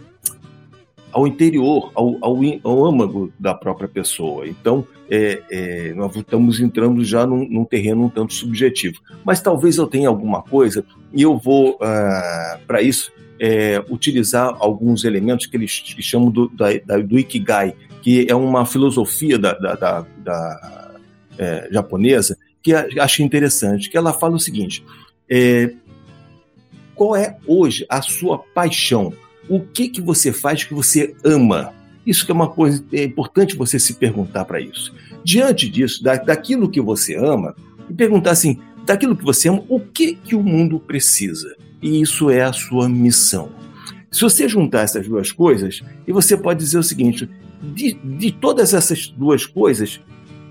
ao 1.11 1.25
interior, 1.25 1.91
ao, 1.95 2.17
ao, 2.21 2.37
ao 2.63 2.85
âmago 2.85 3.31
da 3.39 3.53
própria 3.53 3.87
pessoa. 3.87 4.45
Então, 4.45 4.85
é, 5.09 5.41
é, 5.49 5.93
nós 5.93 6.13
estamos 6.13 6.59
entrando 6.59 7.05
já 7.05 7.25
num, 7.25 7.47
num, 7.47 7.63
terreno 7.63 8.03
um 8.03 8.09
tanto 8.09 8.33
subjetivo. 8.33 8.99
Mas 9.23 9.41
talvez 9.41 9.77
eu 9.77 9.87
tenha 9.87 10.09
alguma 10.09 10.41
coisa 10.41 10.83
e 11.13 11.21
eu 11.21 11.37
vou, 11.37 11.75
uh, 11.75 12.59
para 12.67 12.81
isso, 12.81 13.13
é, 13.39 13.81
utilizar 13.89 14.53
alguns 14.59 15.05
elementos 15.05 15.45
que 15.45 15.55
eles 15.55 15.71
chamam 16.01 16.29
do, 16.29 16.49
da, 16.49 16.73
da, 16.85 16.97
do 16.97 17.17
Ikigai, 17.17 17.73
que 18.01 18.27
é 18.29 18.35
uma 18.35 18.65
filosofia 18.65 19.39
da, 19.39 19.53
da, 19.53 20.05
da 20.17 20.91
é, 21.37 21.69
japonesa 21.71 22.37
que 22.61 22.73
acho 22.73 23.21
interessante, 23.21 23.89
que 23.89 23.95
ela 23.95 24.11
fala 24.11 24.35
o 24.35 24.39
seguinte, 24.39 24.83
é, 25.29 25.71
qual 26.95 27.15
é 27.15 27.37
hoje 27.45 27.85
a 27.89 28.01
sua 28.01 28.39
paixão? 28.39 29.13
O 29.47 29.59
que 29.59 29.89
que 29.89 30.01
você 30.01 30.31
faz 30.31 30.63
que 30.63 30.73
você 30.73 31.15
ama? 31.23 31.73
Isso 32.05 32.25
que 32.25 32.31
é 32.31 32.35
uma 32.35 32.49
coisa 32.49 32.83
é 32.91 33.03
importante 33.03 33.55
você 33.55 33.79
se 33.79 33.93
perguntar 33.95 34.45
para 34.45 34.61
isso. 34.61 34.93
Diante 35.23 35.69
disso, 35.69 36.03
da, 36.03 36.15
daquilo 36.15 36.69
que 36.69 36.81
você 36.81 37.15
ama, 37.15 37.55
e 37.89 37.93
perguntar 37.93 38.31
assim, 38.31 38.59
daquilo 38.85 39.15
que 39.15 39.23
você 39.23 39.49
ama, 39.49 39.63
o 39.67 39.79
que 39.79 40.13
que 40.15 40.35
o 40.35 40.43
mundo 40.43 40.79
precisa? 40.79 41.55
E 41.81 42.01
isso 42.01 42.29
é 42.29 42.41
a 42.41 42.53
sua 42.53 42.87
missão. 42.87 43.49
Se 44.11 44.21
você 44.21 44.47
juntar 44.47 44.81
essas 44.81 45.07
duas 45.07 45.31
coisas, 45.31 45.81
e 46.07 46.11
você 46.11 46.37
pode 46.37 46.59
dizer 46.59 46.77
o 46.77 46.83
seguinte: 46.83 47.29
de, 47.61 47.93
de 47.93 48.31
todas 48.31 48.73
essas 48.73 49.07
duas 49.07 49.45
coisas, 49.45 49.99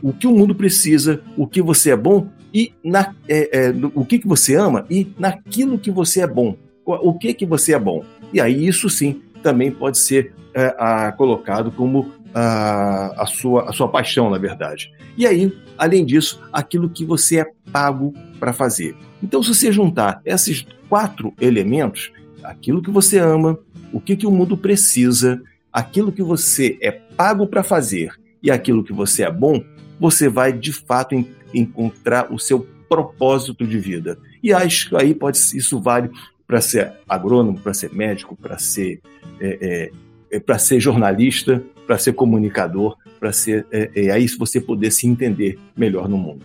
o 0.03 0.13
que 0.13 0.27
o 0.27 0.33
mundo 0.33 0.55
precisa, 0.55 1.23
o 1.37 1.47
que 1.47 1.63
você 1.63 1.91
é 1.91 1.97
bom 1.97 2.29
e 2.55 2.73
na, 2.85 3.13
é, 3.29 3.67
é, 3.67 3.75
o 3.95 4.05
que, 4.05 4.21
que 4.21 4.29
você 4.29 4.55
ama 4.55 4.87
e 4.89 5.13
naquilo 5.19 5.77
que 5.77 5.91
você 5.91 6.21
é 6.21 6.27
bom. 6.27 6.57
O 6.87 7.19
que 7.19 7.35
que 7.35 7.45
você 7.45 7.75
é 7.75 7.79
bom? 7.79 8.05
E 8.33 8.41
aí 8.41 8.67
isso 8.67 8.89
sim 8.89 9.23
também 9.43 9.73
pode 9.73 9.99
ser 9.99 10.33
é, 10.55 10.75
a, 10.79 11.11
colocado 11.13 11.73
como 11.73 12.13
a, 12.33 13.23
a, 13.23 13.27
sua, 13.27 13.69
a 13.69 13.73
sua 13.73 13.89
paixão, 13.89 14.31
na 14.31 14.39
verdade. 14.39 14.93
E 15.17 15.27
aí, 15.27 15.53
além 15.77 16.05
disso, 16.05 16.41
aquilo 16.53 16.89
que 16.89 17.05
você 17.05 17.41
é 17.41 17.51
pago 17.73 18.15
para 18.39 18.53
fazer. 18.53 18.95
Então, 19.23 19.43
se 19.43 19.55
você 19.55 19.73
juntar 19.73 20.21
esses 20.25 20.67
quatro 20.89 21.33
elementos, 21.41 22.13
aquilo 22.43 22.83
que 22.83 22.91
você 22.91 23.19
ama, 23.19 23.59
o 23.93 24.01
que, 24.01 24.17
que 24.17 24.27
o 24.27 24.31
mundo 24.31 24.57
precisa, 24.57 25.43
aquilo 25.73 26.13
que 26.13 26.23
você 26.23 26.79
é 26.81 26.93
pago 26.93 27.47
para 27.47 27.63
fazer 27.63 28.13
e 28.43 28.51
aquilo 28.51 28.85
que 28.85 28.93
você 28.93 29.25
é 29.25 29.31
bom, 29.31 29.63
você 29.99 30.29
vai 30.29 30.53
de 30.53 30.73
fato 30.73 31.25
encontrar 31.53 32.33
o 32.33 32.39
seu 32.39 32.67
propósito 32.89 33.67
de 33.67 33.79
vida. 33.79 34.19
E 34.43 34.53
acho 34.53 34.91
que 34.91 34.97
aí 34.97 35.15
pode 35.15 35.39
isso 35.39 35.81
vale 35.81 36.11
para 36.47 36.61
ser 36.61 36.93
agrônomo, 37.09 37.59
para 37.59 37.75
ser 37.75 37.93
médico, 37.93 38.37
para 38.37 38.59
ser 38.59 39.01
é, 39.41 39.91
é, 40.31 40.37
é 40.37 40.41
para 40.41 40.59
ser 40.59 40.81
jornalista, 40.81 41.63
para 41.87 41.99
ser 41.99 42.13
comunicador, 42.13 42.97
para 43.19 43.33
ser 43.33 43.67
é, 43.73 43.91
é, 43.95 44.11
aí 44.11 44.29
você 44.29 44.61
poder 44.61 44.91
se 44.91 45.07
entender 45.07 45.59
melhor 45.77 46.09
no 46.09 46.19
mundo. 46.19 46.45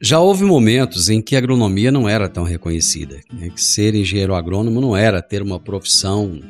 Já 0.00 0.20
houve 0.20 0.44
momentos 0.44 1.08
em 1.08 1.22
que 1.22 1.34
a 1.34 1.38
agronomia 1.38 1.90
não 1.90 2.08
era 2.08 2.28
tão 2.28 2.44
reconhecida, 2.44 3.20
né? 3.32 3.48
que 3.48 3.62
ser 3.62 3.94
engenheiro 3.94 4.34
agrônomo 4.34 4.80
não 4.80 4.96
era 4.96 5.22
ter 5.22 5.40
uma 5.40 5.58
profissão 5.58 6.40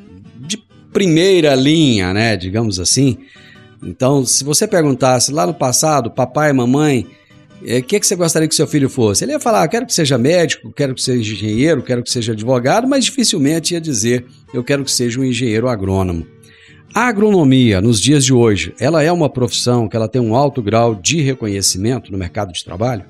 de 0.40 0.58
primeira 0.92 1.54
linha, 1.54 2.12
né, 2.12 2.36
digamos 2.36 2.80
assim. 2.80 3.18
Então, 3.86 4.24
se 4.24 4.42
você 4.42 4.66
perguntasse 4.66 5.32
lá 5.32 5.46
no 5.46 5.54
passado, 5.54 6.10
papai, 6.10 6.52
mamãe, 6.52 7.06
o 7.62 7.70
é, 7.70 7.80
que, 7.80 7.98
que 7.98 8.06
você 8.06 8.16
gostaria 8.16 8.48
que 8.48 8.54
seu 8.54 8.66
filho 8.66 8.88
fosse? 8.88 9.24
Ele 9.24 9.32
ia 9.32 9.40
falar, 9.40 9.62
ah, 9.62 9.68
quero 9.68 9.86
que 9.86 9.94
seja 9.94 10.18
médico, 10.18 10.72
quero 10.72 10.94
que 10.94 11.02
seja 11.02 11.32
engenheiro, 11.32 11.82
quero 11.82 12.02
que 12.02 12.10
seja 12.10 12.32
advogado, 12.32 12.86
mas 12.86 13.04
dificilmente 13.04 13.74
ia 13.74 13.80
dizer, 13.80 14.26
eu 14.52 14.62
quero 14.62 14.84
que 14.84 14.90
seja 14.90 15.20
um 15.20 15.24
engenheiro 15.24 15.68
agrônomo. 15.68 16.26
A 16.94 17.08
agronomia, 17.08 17.80
nos 17.80 18.00
dias 18.00 18.24
de 18.24 18.32
hoje, 18.32 18.74
ela 18.80 19.02
é 19.02 19.12
uma 19.12 19.28
profissão 19.28 19.88
que 19.88 19.96
ela 19.96 20.08
tem 20.08 20.20
um 20.20 20.34
alto 20.34 20.62
grau 20.62 20.94
de 20.94 21.20
reconhecimento 21.20 22.10
no 22.10 22.18
mercado 22.18 22.52
de 22.52 22.64
trabalho? 22.64 23.04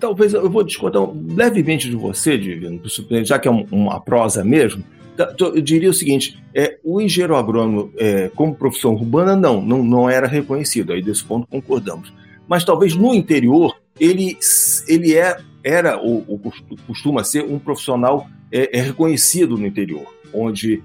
Talvez 0.00 0.34
eu 0.34 0.48
vou 0.48 0.62
discordar 0.62 1.02
levemente 1.28 1.88
de 1.88 1.96
você, 1.96 2.38
Divino, 2.38 2.80
já 3.24 3.38
que 3.38 3.48
é 3.48 3.50
uma 3.50 4.00
prosa 4.00 4.44
mesmo. 4.44 4.84
Eu 5.38 5.60
diria 5.60 5.90
o 5.90 5.94
seguinte: 5.94 6.42
é, 6.54 6.78
o 6.84 7.00
engenheiro 7.00 7.36
agrônomo, 7.36 7.92
é, 7.96 8.30
como 8.34 8.54
profissão 8.54 8.94
urbana, 8.94 9.34
não, 9.34 9.60
não, 9.60 9.82
não 9.82 10.10
era 10.10 10.26
reconhecido. 10.26 10.92
Aí 10.92 11.02
desse 11.02 11.24
ponto 11.24 11.46
concordamos 11.46 12.12
mas 12.48 12.64
talvez 12.64 12.96
no 12.96 13.14
interior 13.14 13.78
ele, 14.00 14.36
ele 14.88 15.14
é, 15.14 15.38
era 15.62 15.98
ou, 15.98 16.24
ou 16.26 16.40
costuma 16.86 17.22
ser 17.22 17.44
um 17.44 17.58
profissional 17.58 18.26
é, 18.50 18.78
é 18.78 18.80
reconhecido 18.80 19.58
no 19.58 19.66
interior, 19.66 20.06
onde 20.32 20.82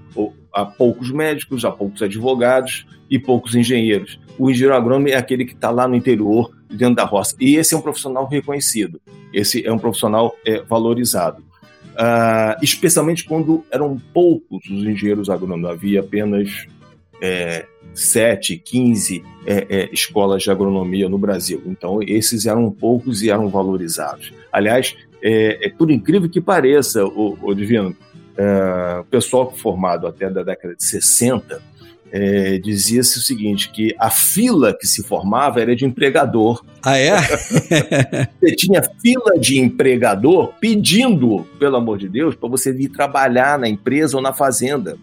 há 0.52 0.66
poucos 0.66 1.10
médicos, 1.10 1.64
há 1.64 1.70
poucos 1.70 2.02
advogados 2.02 2.86
e 3.10 3.18
poucos 3.18 3.54
engenheiros. 3.54 4.20
O 4.38 4.50
engenheiro 4.50 4.76
agrônomo 4.76 5.08
é 5.08 5.14
aquele 5.14 5.44
que 5.44 5.54
está 5.54 5.70
lá 5.70 5.88
no 5.88 5.96
interior, 5.96 6.54
dentro 6.68 6.96
da 6.96 7.04
roça. 7.04 7.34
E 7.40 7.54
esse 7.56 7.72
é 7.74 7.78
um 7.78 7.80
profissional 7.80 8.26
reconhecido, 8.26 9.00
esse 9.32 9.64
é 9.64 9.72
um 9.72 9.78
profissional 9.78 10.36
é, 10.44 10.60
valorizado. 10.62 11.42
Uh, 11.94 12.58
especialmente 12.60 13.24
quando 13.24 13.64
eram 13.70 14.00
poucos 14.12 14.64
os 14.68 14.84
engenheiros 14.84 15.30
agrônomos, 15.30 15.70
havia 15.70 16.00
apenas 16.00 16.66
é, 17.22 17.64
7, 17.94 18.56
15 18.58 19.24
é, 19.46 19.66
é, 19.68 19.88
escolas 19.92 20.42
de 20.42 20.50
agronomia 20.50 21.08
no 21.08 21.18
Brasil. 21.18 21.62
Então, 21.66 22.00
esses 22.02 22.46
eram 22.46 22.70
poucos 22.70 23.22
e 23.22 23.30
eram 23.30 23.48
valorizados. 23.48 24.32
Aliás, 24.52 24.96
é, 25.22 25.66
é 25.66 25.70
por 25.70 25.90
incrível 25.90 26.28
que 26.28 26.40
pareça, 26.40 27.04
o, 27.04 27.38
o 27.40 27.54
Divino, 27.54 27.96
é, 28.36 28.98
o 29.00 29.04
pessoal 29.04 29.52
formado 29.52 30.06
até 30.06 30.28
da 30.28 30.42
década 30.42 30.74
de 30.74 30.84
60 30.84 31.62
é, 32.16 32.58
dizia-se 32.58 33.18
o 33.18 33.20
seguinte, 33.20 33.70
que 33.70 33.92
a 33.98 34.08
fila 34.08 34.72
que 34.72 34.86
se 34.86 35.02
formava 35.02 35.60
era 35.60 35.74
de 35.74 35.84
empregador. 35.84 36.64
Ah, 36.80 36.96
é? 36.96 37.10
você 38.38 38.54
tinha 38.54 38.80
fila 39.02 39.36
de 39.36 39.58
empregador 39.58 40.52
pedindo, 40.60 41.44
pelo 41.58 41.74
amor 41.74 41.98
de 41.98 42.08
Deus, 42.08 42.36
para 42.36 42.48
você 42.48 42.72
vir 42.72 42.90
trabalhar 42.90 43.58
na 43.58 43.68
empresa 43.68 44.16
ou 44.16 44.22
na 44.22 44.32
fazenda 44.32 44.96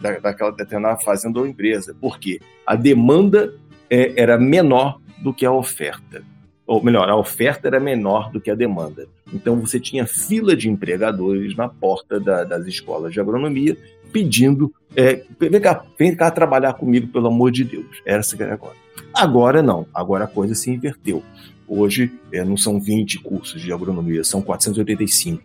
da, 0.00 0.18
daquela 0.18 0.50
determinada 0.50 0.98
fazenda 0.98 1.38
ou 1.38 1.46
empresa. 1.46 1.94
Por 2.00 2.18
quê? 2.18 2.40
A 2.66 2.74
demanda 2.74 3.54
é, 3.88 4.20
era 4.20 4.36
menor 4.36 5.00
do 5.18 5.32
que 5.32 5.46
a 5.46 5.52
oferta. 5.52 6.24
Ou 6.66 6.82
melhor, 6.82 7.08
a 7.08 7.14
oferta 7.14 7.68
era 7.68 7.78
menor 7.78 8.32
do 8.32 8.40
que 8.40 8.50
a 8.50 8.56
demanda. 8.56 9.06
Então 9.32 9.60
você 9.60 9.78
tinha 9.78 10.08
fila 10.08 10.56
de 10.56 10.68
empregadores 10.68 11.54
na 11.54 11.68
porta 11.68 12.18
da, 12.18 12.42
das 12.42 12.66
escolas 12.66 13.12
de 13.12 13.20
agronomia 13.20 13.76
pedindo: 14.12 14.72
é, 14.96 15.22
vem, 15.38 15.60
cá, 15.60 15.84
vem 15.98 16.14
cá 16.14 16.30
trabalhar 16.30 16.74
comigo, 16.74 17.08
pelo 17.08 17.28
amor 17.28 17.50
de 17.50 17.64
Deus. 17.64 18.02
Era 18.04 18.20
essa 18.20 18.40
era 18.42 18.54
agora. 18.54 18.76
Agora 19.14 19.62
não, 19.62 19.86
agora 19.94 20.24
a 20.24 20.28
coisa 20.28 20.54
se 20.54 20.70
inverteu. 20.70 21.22
Hoje 21.66 22.10
é, 22.32 22.44
não 22.44 22.56
são 22.56 22.80
20 22.80 23.20
cursos 23.20 23.60
de 23.60 23.72
agronomia, 23.72 24.24
são 24.24 24.40
485. 24.40 25.42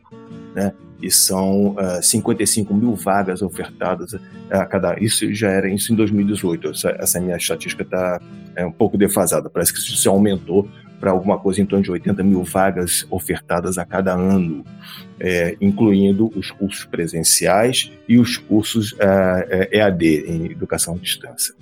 Né? 0.56 0.74
e 1.04 1.12
são 1.12 1.72
uh, 1.72 1.98
eh, 1.98 2.02
55 2.02 2.74
mil 2.74 2.96
vagas 2.96 3.42
ofertadas 3.42 4.16
a 4.50 4.66
cada. 4.66 4.98
Isso 5.04 5.34
já 5.34 5.50
era 5.50 5.68
isso 5.68 5.92
em 5.92 5.98
2018. 5.98 6.70
Essa, 6.70 6.96
essa 6.98 7.20
minha 7.20 7.36
estatística 7.36 7.84
está 7.84 8.22
é, 8.56 8.66
um 8.66 8.72
pouco 8.72 8.98
defasada. 8.98 9.50
Parece 9.50 9.74
que 9.74 9.80
isso 9.80 10.10
aumentou 10.10 10.70
para 11.02 11.12
alguma 11.12 11.38
coisa 11.38 11.62
em 11.62 11.66
torno 11.66 11.84
de 11.84 11.92
80 11.92 12.24
mil 12.24 12.42
vagas 12.46 13.06
ofertadas 13.12 13.78
a 13.78 13.84
cada 13.84 14.14
ano, 14.14 14.64
é, 15.20 15.58
incluindo 15.60 16.32
os 16.34 16.50
cursos 16.50 16.86
presenciais 16.86 17.92
e 18.08 18.18
os 18.18 18.38
cursos 18.38 18.94
uh, 18.94 19.44
eh, 19.50 19.80
EAD, 19.80 20.24
em 20.26 20.46
educação 20.46 20.94
à 20.96 20.98
distância. 20.98 21.54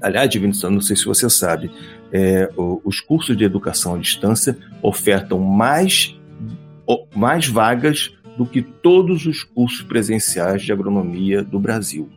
Aliás, 0.00 0.30
Divino, 0.30 0.54
não 0.70 0.80
sei 0.80 0.96
se 0.96 1.04
você 1.04 1.28
sabe, 1.28 1.70
é, 2.10 2.48
os 2.56 3.00
cursos 3.00 3.36
de 3.36 3.44
educação 3.44 3.94
à 3.94 3.98
distância 3.98 4.56
ofertam 4.80 5.38
mais, 5.38 6.18
mais 7.14 7.46
vagas 7.48 8.14
do 8.36 8.44
que 8.44 8.62
todos 8.62 9.26
os 9.26 9.42
cursos 9.42 9.82
presenciais 9.82 10.62
de 10.62 10.72
agronomia 10.72 11.42
do 11.42 11.58
Brasil. 11.58 12.08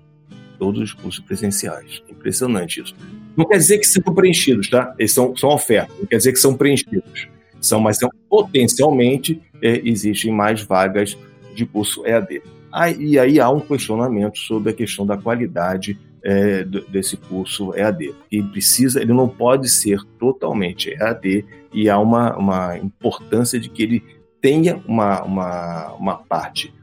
Todos 0.57 0.81
os 0.81 0.93
cursos 0.93 1.23
presenciais. 1.23 2.03
Impressionante 2.09 2.81
isso. 2.81 2.95
Não 3.35 3.45
quer 3.45 3.57
dizer 3.57 3.77
que 3.77 3.87
são 3.87 4.13
preenchidos, 4.13 4.69
tá? 4.69 4.93
Eles 4.99 5.13
são, 5.13 5.35
são 5.35 5.49
ofertas, 5.49 5.95
não 5.97 6.05
quer 6.05 6.17
dizer 6.17 6.33
que 6.33 6.39
são 6.39 6.55
preenchidos. 6.55 7.27
São, 7.61 7.79
mas 7.79 7.97
são, 7.97 8.09
potencialmente 8.29 9.41
é, 9.61 9.81
existem 9.83 10.31
mais 10.31 10.61
vagas 10.61 11.17
de 11.55 11.65
curso 11.65 12.05
EAD. 12.05 12.41
Ah, 12.71 12.89
e 12.89 13.17
aí 13.17 13.39
há 13.39 13.49
um 13.49 13.59
questionamento 13.59 14.37
sobre 14.39 14.71
a 14.71 14.73
questão 14.73 15.05
da 15.05 15.17
qualidade 15.17 15.97
é, 16.23 16.63
desse 16.63 17.17
curso 17.17 17.73
EAD. 17.73 18.13
Ele 18.31 18.47
precisa, 18.49 19.01
ele 19.01 19.13
não 19.13 19.27
pode 19.27 19.69
ser 19.69 19.99
totalmente 20.19 20.89
EAD 20.89 21.45
e 21.73 21.89
há 21.89 21.97
uma, 21.97 22.35
uma 22.37 22.77
importância 22.77 23.59
de 23.59 23.69
que 23.69 23.83
ele 23.83 24.03
tenha 24.41 24.81
uma, 24.87 25.21
uma, 25.23 25.93
uma 25.93 26.15
parte 26.15 26.73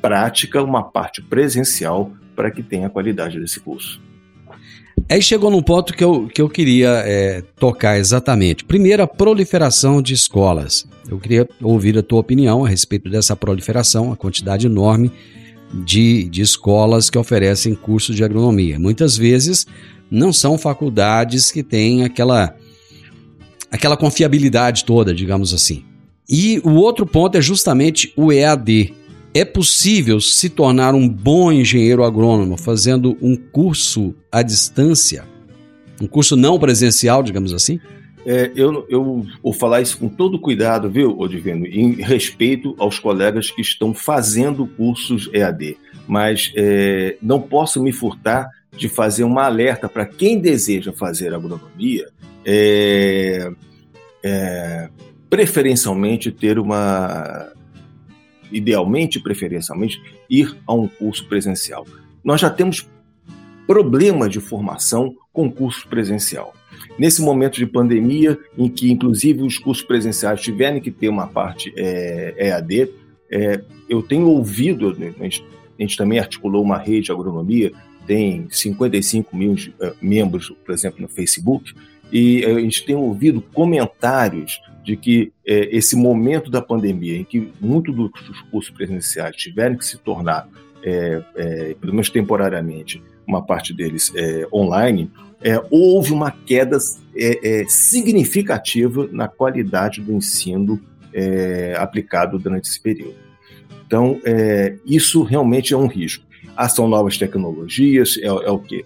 prática, 0.00 0.62
uma 0.62 0.82
parte 0.82 1.22
presencial 1.22 2.10
para 2.34 2.50
que 2.50 2.62
tenha 2.62 2.86
a 2.86 2.90
qualidade 2.90 3.40
desse 3.40 3.60
curso. 3.60 4.00
Aí 5.10 5.22
chegou 5.22 5.50
num 5.50 5.62
ponto 5.62 5.94
que 5.94 6.04
eu, 6.04 6.28
que 6.28 6.40
eu 6.40 6.50
queria 6.50 7.02
é, 7.04 7.42
tocar 7.58 7.98
exatamente. 7.98 8.64
Primeiro, 8.64 9.02
a 9.02 9.06
proliferação 9.06 10.02
de 10.02 10.12
escolas. 10.12 10.86
Eu 11.08 11.18
queria 11.18 11.48
ouvir 11.62 11.96
a 11.96 12.02
tua 12.02 12.20
opinião 12.20 12.64
a 12.64 12.68
respeito 12.68 13.08
dessa 13.08 13.34
proliferação, 13.34 14.12
a 14.12 14.16
quantidade 14.16 14.66
enorme 14.66 15.10
de, 15.72 16.24
de 16.24 16.42
escolas 16.42 17.08
que 17.08 17.16
oferecem 17.16 17.74
cursos 17.74 18.14
de 18.14 18.22
agronomia. 18.22 18.78
Muitas 18.78 19.16
vezes 19.16 19.66
não 20.10 20.32
são 20.32 20.58
faculdades 20.58 21.50
que 21.50 21.62
têm 21.62 22.04
aquela, 22.04 22.54
aquela 23.70 23.96
confiabilidade 23.96 24.84
toda, 24.84 25.14
digamos 25.14 25.54
assim. 25.54 25.84
E 26.28 26.60
o 26.62 26.74
outro 26.74 27.06
ponto 27.06 27.38
é 27.38 27.40
justamente 27.40 28.12
o 28.14 28.30
EAD. 28.30 28.94
É 29.32 29.44
possível 29.44 30.20
se 30.20 30.50
tornar 30.50 30.94
um 30.94 31.08
bom 31.08 31.50
engenheiro 31.50 32.04
agrônomo 32.04 32.56
fazendo 32.56 33.16
um 33.22 33.36
curso 33.36 34.14
à 34.30 34.42
distância? 34.42 35.24
Um 36.00 36.06
curso 36.06 36.36
não 36.36 36.58
presencial, 36.58 37.22
digamos 37.22 37.52
assim? 37.52 37.80
É, 38.26 38.52
eu, 38.54 38.84
eu 38.90 39.24
vou 39.42 39.52
falar 39.54 39.80
isso 39.80 39.96
com 39.96 40.08
todo 40.08 40.38
cuidado, 40.38 40.90
viu, 40.90 41.18
Odivino, 41.18 41.66
em 41.66 41.92
respeito 41.92 42.74
aos 42.78 42.98
colegas 42.98 43.50
que 43.50 43.62
estão 43.62 43.94
fazendo 43.94 44.66
cursos 44.66 45.30
EAD. 45.32 45.78
Mas 46.06 46.52
é, 46.54 47.16
não 47.22 47.40
posso 47.40 47.82
me 47.82 47.90
furtar 47.90 48.50
de 48.76 48.88
fazer 48.88 49.24
uma 49.24 49.44
alerta 49.44 49.88
para 49.88 50.04
quem 50.04 50.38
deseja 50.38 50.92
fazer 50.92 51.32
agronomia. 51.32 52.08
É, 52.44 53.50
é, 54.22 54.88
preferencialmente 55.28 56.30
ter 56.30 56.58
uma 56.58 57.52
idealmente, 58.50 59.20
preferencialmente, 59.20 60.00
ir 60.28 60.56
a 60.66 60.72
um 60.72 60.88
curso 60.88 61.26
presencial. 61.28 61.86
Nós 62.24 62.40
já 62.40 62.48
temos 62.48 62.88
problema 63.66 64.28
de 64.28 64.40
formação 64.40 65.14
com 65.32 65.50
curso 65.50 65.86
presencial. 65.86 66.54
Nesse 66.98 67.20
momento 67.20 67.56
de 67.56 67.66
pandemia, 67.66 68.38
em 68.56 68.68
que 68.68 68.90
inclusive 68.90 69.42
os 69.42 69.58
cursos 69.58 69.84
presenciais 69.84 70.40
tiverem 70.40 70.80
que 70.80 70.90
ter 70.90 71.08
uma 71.08 71.26
parte 71.26 71.72
é, 71.76 72.34
EAD, 72.38 72.90
é, 73.30 73.60
eu 73.88 74.02
tenho 74.02 74.26
ouvido, 74.28 74.88
a 74.90 75.22
gente, 75.22 75.44
a 75.78 75.82
gente, 75.82 75.96
também 75.96 76.18
articulou 76.18 76.62
uma 76.62 76.78
rede 76.78 77.06
de 77.06 77.12
agronomia, 77.12 77.72
tem 78.06 78.48
55 78.50 79.36
mil 79.36 79.52
uh, 79.52 79.94
membros, 80.00 80.50
por 80.64 80.72
exemplo, 80.72 81.02
no 81.02 81.08
Facebook, 81.08 81.74
e 82.12 82.44
a 82.44 82.58
gente 82.58 82.84
tem 82.84 82.96
ouvido 82.96 83.40
comentários 83.40 84.60
de 84.82 84.96
que 84.96 85.32
é, 85.46 85.76
esse 85.76 85.94
momento 85.94 86.50
da 86.50 86.62
pandemia, 86.62 87.18
em 87.18 87.24
que 87.24 87.52
muitos 87.60 87.94
dos 87.94 88.40
cursos 88.50 88.70
presenciais 88.74 89.36
tiveram 89.36 89.76
que 89.76 89.84
se 89.84 89.98
tornar, 89.98 90.48
é, 90.82 91.22
é, 91.36 91.76
pelo 91.78 91.92
menos 91.92 92.08
temporariamente, 92.08 93.02
uma 93.26 93.44
parte 93.44 93.74
deles 93.74 94.10
online, 94.50 95.10
houve 95.70 96.14
uma 96.14 96.30
queda 96.30 96.78
significativa 97.68 99.06
na 99.12 99.28
qualidade 99.28 100.00
do 100.00 100.14
ensino 100.14 100.80
aplicado 101.78 102.38
durante 102.38 102.70
esse 102.70 102.80
período. 102.80 103.16
Então, 103.86 104.18
isso 104.86 105.22
realmente 105.22 105.74
é 105.74 105.76
um 105.76 105.86
risco. 105.86 106.24
São 106.66 106.88
novas 106.88 107.18
tecnologias, 107.18 108.16
é, 108.16 108.26
é 108.26 108.50
o 108.50 108.58
quê? 108.58 108.84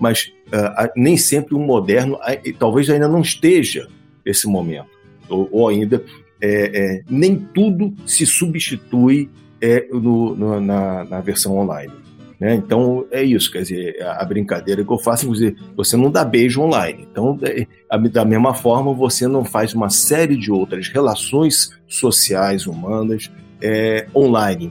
mas 0.00 0.32
uh, 0.48 0.90
nem 0.96 1.16
sempre 1.16 1.54
o 1.54 1.58
moderno, 1.58 2.18
talvez 2.58 2.90
ainda 2.90 3.06
não 3.06 3.20
esteja 3.20 3.88
esse 4.26 4.46
momento 4.48 4.94
ou, 5.28 5.48
ou 5.50 5.68
ainda 5.68 6.02
é, 6.40 6.96
é, 6.96 7.02
nem 7.08 7.36
tudo 7.36 7.94
se 8.06 8.26
substitui 8.26 9.30
é, 9.60 9.86
no, 9.90 10.34
no, 10.34 10.60
na, 10.60 11.04
na, 11.04 11.20
versão 11.20 11.56
online. 11.56 11.92
Né? 12.38 12.54
Então 12.54 13.06
é 13.10 13.22
isso, 13.22 13.50
quer 13.50 13.62
dizer, 13.62 14.02
a, 14.02 14.24
brincadeira 14.24 14.84
que 14.84 14.92
eu 14.92 14.98
faço, 14.98 15.24
inclusive, 15.24 15.56
você 15.74 15.96
não 15.96 16.10
dá 16.10 16.24
beijo 16.24 16.60
online. 16.60 17.06
Então, 17.10 17.38
é, 17.42 17.66
da 18.08 18.24
mesma 18.24 18.52
forma, 18.52 18.92
você 18.92 19.26
não 19.26 19.44
faz 19.44 19.72
uma 19.72 19.88
série 19.88 20.36
de 20.36 20.52
outras 20.52 20.88
relações 20.88 21.70
sociais 21.86 22.66
humanas 22.66 23.30
é, 23.62 24.06
online. 24.14 24.70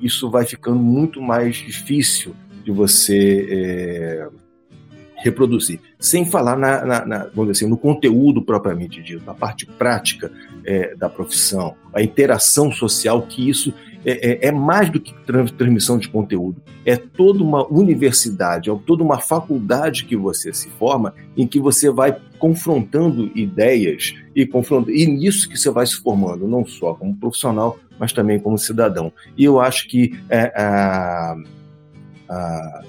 Isso 0.00 0.30
vai 0.30 0.44
ficando 0.44 0.78
muito 0.78 1.20
mais 1.20 1.56
difícil 1.56 2.34
de 2.64 2.70
você 2.70 3.46
é, 3.50 4.28
reproduzir. 5.16 5.80
Sem 5.98 6.24
falar 6.24 6.56
na, 6.56 6.84
na, 6.84 7.06
na, 7.06 7.18
vamos 7.34 7.52
dizer 7.52 7.64
assim, 7.64 7.66
no 7.66 7.76
conteúdo 7.76 8.42
propriamente 8.42 9.02
dito, 9.02 9.24
na 9.24 9.34
parte 9.34 9.66
prática 9.66 10.30
é, 10.64 10.94
da 10.94 11.08
profissão, 11.08 11.74
a 11.92 12.02
interação 12.02 12.70
social, 12.70 13.22
que 13.22 13.48
isso 13.48 13.72
é, 14.04 14.46
é, 14.46 14.48
é 14.48 14.52
mais 14.52 14.90
do 14.90 15.00
que 15.00 15.14
transmissão 15.24 15.98
de 15.98 16.08
conteúdo. 16.08 16.62
É 16.84 16.96
toda 16.96 17.42
uma 17.42 17.66
universidade, 17.66 18.70
é 18.70 18.78
toda 18.86 19.02
uma 19.02 19.18
faculdade 19.18 20.04
que 20.04 20.14
você 20.14 20.52
se 20.52 20.68
forma, 20.68 21.14
em 21.34 21.46
que 21.46 21.58
você 21.58 21.90
vai 21.90 22.14
confrontando 22.38 23.32
ideias 23.34 24.14
e 24.36 24.44
confrontando, 24.44 24.94
e 24.94 25.06
nisso 25.06 25.48
que 25.48 25.56
você 25.56 25.70
vai 25.70 25.86
se 25.86 25.96
formando, 25.96 26.46
não 26.46 26.66
só 26.66 26.92
como 26.92 27.16
profissional, 27.16 27.78
mas 27.98 28.12
também 28.12 28.38
como 28.38 28.58
cidadão. 28.58 29.12
E 29.36 29.44
eu 29.44 29.60
acho 29.60 29.88
que 29.88 30.18
é, 30.28 30.52
a, 30.56 31.36
a, 32.28 32.82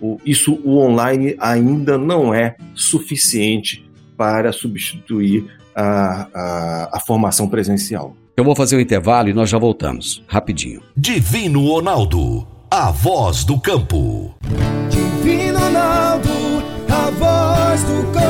o, 0.00 0.18
isso 0.24 0.60
o 0.64 0.78
online 0.78 1.36
ainda 1.38 1.98
não 1.98 2.32
é 2.34 2.56
suficiente 2.74 3.88
para 4.16 4.52
substituir 4.52 5.46
a, 5.74 6.28
a, 6.34 6.90
a 6.96 7.00
formação 7.00 7.48
presencial. 7.48 8.16
Eu 8.36 8.44
vou 8.44 8.54
fazer 8.54 8.76
um 8.76 8.80
intervalo 8.80 9.28
e 9.28 9.34
nós 9.34 9.50
já 9.50 9.58
voltamos, 9.58 10.22
rapidinho. 10.26 10.80
Divino 10.96 11.66
Ronaldo, 11.66 12.46
a 12.70 12.90
voz 12.90 13.44
do 13.44 13.60
campo. 13.60 14.34
Divino 14.88 15.58
Ronaldo, 15.58 16.30
a 16.88 17.10
voz 17.10 17.82
do 17.84 18.12
campo. 18.12 18.29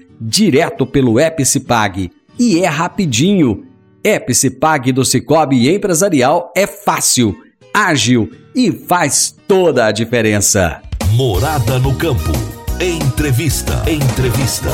direto 0.21 0.85
pelo 0.85 1.19
Epicipag. 1.19 2.11
E 2.37 2.59
é 2.59 2.67
rapidinho. 2.67 3.65
Epicipag 4.03 4.91
do 4.91 5.03
Cicobi 5.03 5.73
Empresarial 5.73 6.51
é 6.55 6.67
fácil, 6.67 7.35
ágil 7.73 8.31
e 8.55 8.71
faz 8.71 9.35
toda 9.47 9.87
a 9.87 9.91
diferença. 9.91 10.81
Morada 11.13 11.79
no 11.79 11.95
campo. 11.95 12.31
Entrevista. 12.79 13.83
Entrevista. 13.89 14.69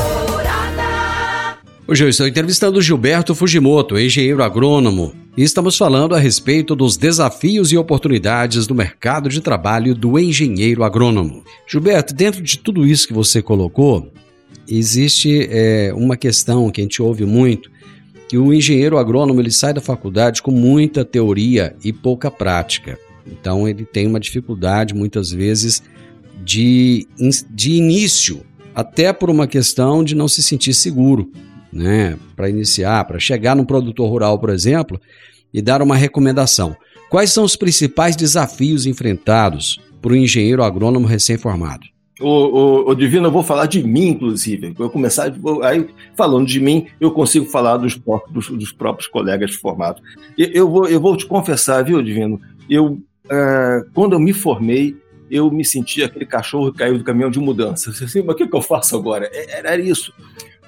Hoje 1.88 2.04
eu 2.04 2.10
estou 2.10 2.28
entrevistando 2.28 2.82
Gilberto 2.82 3.34
Fujimoto, 3.34 3.98
engenheiro 3.98 4.44
agrônomo, 4.44 5.14
e 5.38 5.44
estamos 5.44 5.78
falando 5.78 6.16
a 6.16 6.20
respeito 6.20 6.76
dos 6.76 6.98
desafios 6.98 7.72
e 7.72 7.78
oportunidades 7.78 8.68
do 8.68 8.76
mercado 8.76 9.30
de 9.30 9.40
trabalho 9.40 9.96
do 9.96 10.20
engenheiro 10.20 10.84
agrônomo. 10.84 11.44
Gilberto, 11.66 12.14
dentro 12.14 12.42
de 12.42 12.60
tudo 12.60 12.86
isso 12.86 13.08
que 13.08 13.14
você 13.14 13.42
colocou, 13.42 14.12
existe 14.68 15.48
é, 15.50 15.94
uma 15.94 16.18
questão 16.18 16.70
que 16.70 16.82
a 16.82 16.84
gente 16.84 17.02
ouve 17.02 17.26
muito, 17.26 17.72
que 18.28 18.38
o 18.38 18.54
engenheiro 18.54 18.98
agrônomo 18.98 19.40
ele 19.40 19.52
sai 19.52 19.74
da 19.74 19.82
faculdade 19.82 20.42
com 20.42 20.52
muita 20.52 21.06
teoria 21.06 21.76
e 21.84 21.94
pouca 21.94 22.30
prática. 22.30 22.98
Então 23.26 23.68
ele 23.68 23.86
tem 23.86 24.06
uma 24.08 24.20
dificuldade 24.20 24.94
muitas 24.94 25.32
vezes 25.32 25.82
de, 26.44 27.08
de 27.50 27.72
início, 27.72 28.42
até 28.76 29.12
por 29.12 29.30
uma 29.30 29.48
questão 29.48 30.04
de 30.04 30.16
não 30.16 30.28
se 30.28 30.44
sentir 30.44 30.74
seguro, 30.74 31.32
né? 31.72 32.18
Para 32.36 32.50
iniciar, 32.50 33.06
para 33.06 33.20
chegar 33.20 33.56
num 33.56 33.66
produtor 33.66 34.10
rural, 34.10 34.40
por 34.40 34.50
exemplo, 34.50 35.00
e 35.54 35.62
dar 35.62 35.82
uma 35.82 35.96
recomendação. 35.96 36.76
Quais 37.10 37.32
são 37.32 37.44
os 37.44 37.56
principais 37.56 38.16
desafios 38.16 38.86
enfrentados 38.86 39.80
por 40.02 40.12
um 40.12 40.16
engenheiro 40.16 40.64
agrônomo 40.64 41.08
recém-formado? 41.08 41.88
O, 42.20 42.28
o, 42.28 42.90
o, 42.90 42.96
Divino, 42.96 43.28
eu 43.28 43.32
vou 43.32 43.44
falar 43.44 43.68
de 43.68 43.84
mim, 43.84 44.08
inclusive. 44.10 44.74
Eu 44.78 44.90
começar, 44.90 45.32
aí 45.64 45.88
falando 46.16 46.48
de 46.48 46.60
mim, 46.60 46.88
eu 47.00 47.12
consigo 47.12 47.46
falar 47.46 47.78
dos, 47.78 47.96
dos, 47.96 48.72
próprios 48.72 49.08
colegas 49.08 49.54
formados. 49.54 50.02
Eu, 50.38 50.48
eu, 50.48 50.70
vou, 50.70 50.88
eu 50.88 51.00
vou 51.00 51.16
te 51.16 51.26
confessar, 51.26 51.84
viu, 51.84 52.02
Divino? 52.02 52.42
Eu 52.68 53.00
é, 53.30 53.86
quando 53.94 54.14
eu 54.14 54.20
me 54.20 54.34
formei, 54.34 54.96
eu 55.30 55.52
me 55.52 55.66
sentia 55.66 56.06
aquele 56.06 56.26
cachorro 56.26 56.72
que 56.72 56.80
caiu 56.80 56.98
do 56.98 57.04
caminhão 57.04 57.30
de 57.30 57.40
mudança. 57.40 57.90
Assim, 57.90 58.22
mas 58.22 58.36
o 58.36 58.38
que, 58.38 58.48
que 58.48 58.56
eu 58.56 58.62
faço 58.62 58.96
agora? 58.96 59.30
É, 59.32 59.60
era 59.60 59.78
isso. 59.78 60.14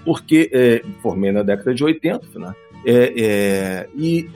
Porque 0.04 0.50
é, 0.54 0.84
formei 1.02 1.32
na 1.32 1.44
década 1.44 1.74
de 1.74 1.84
80, 1.84 2.40
né? 2.40 2.54
É, 2.86 3.14
é, 3.18 3.90
e 3.96 4.30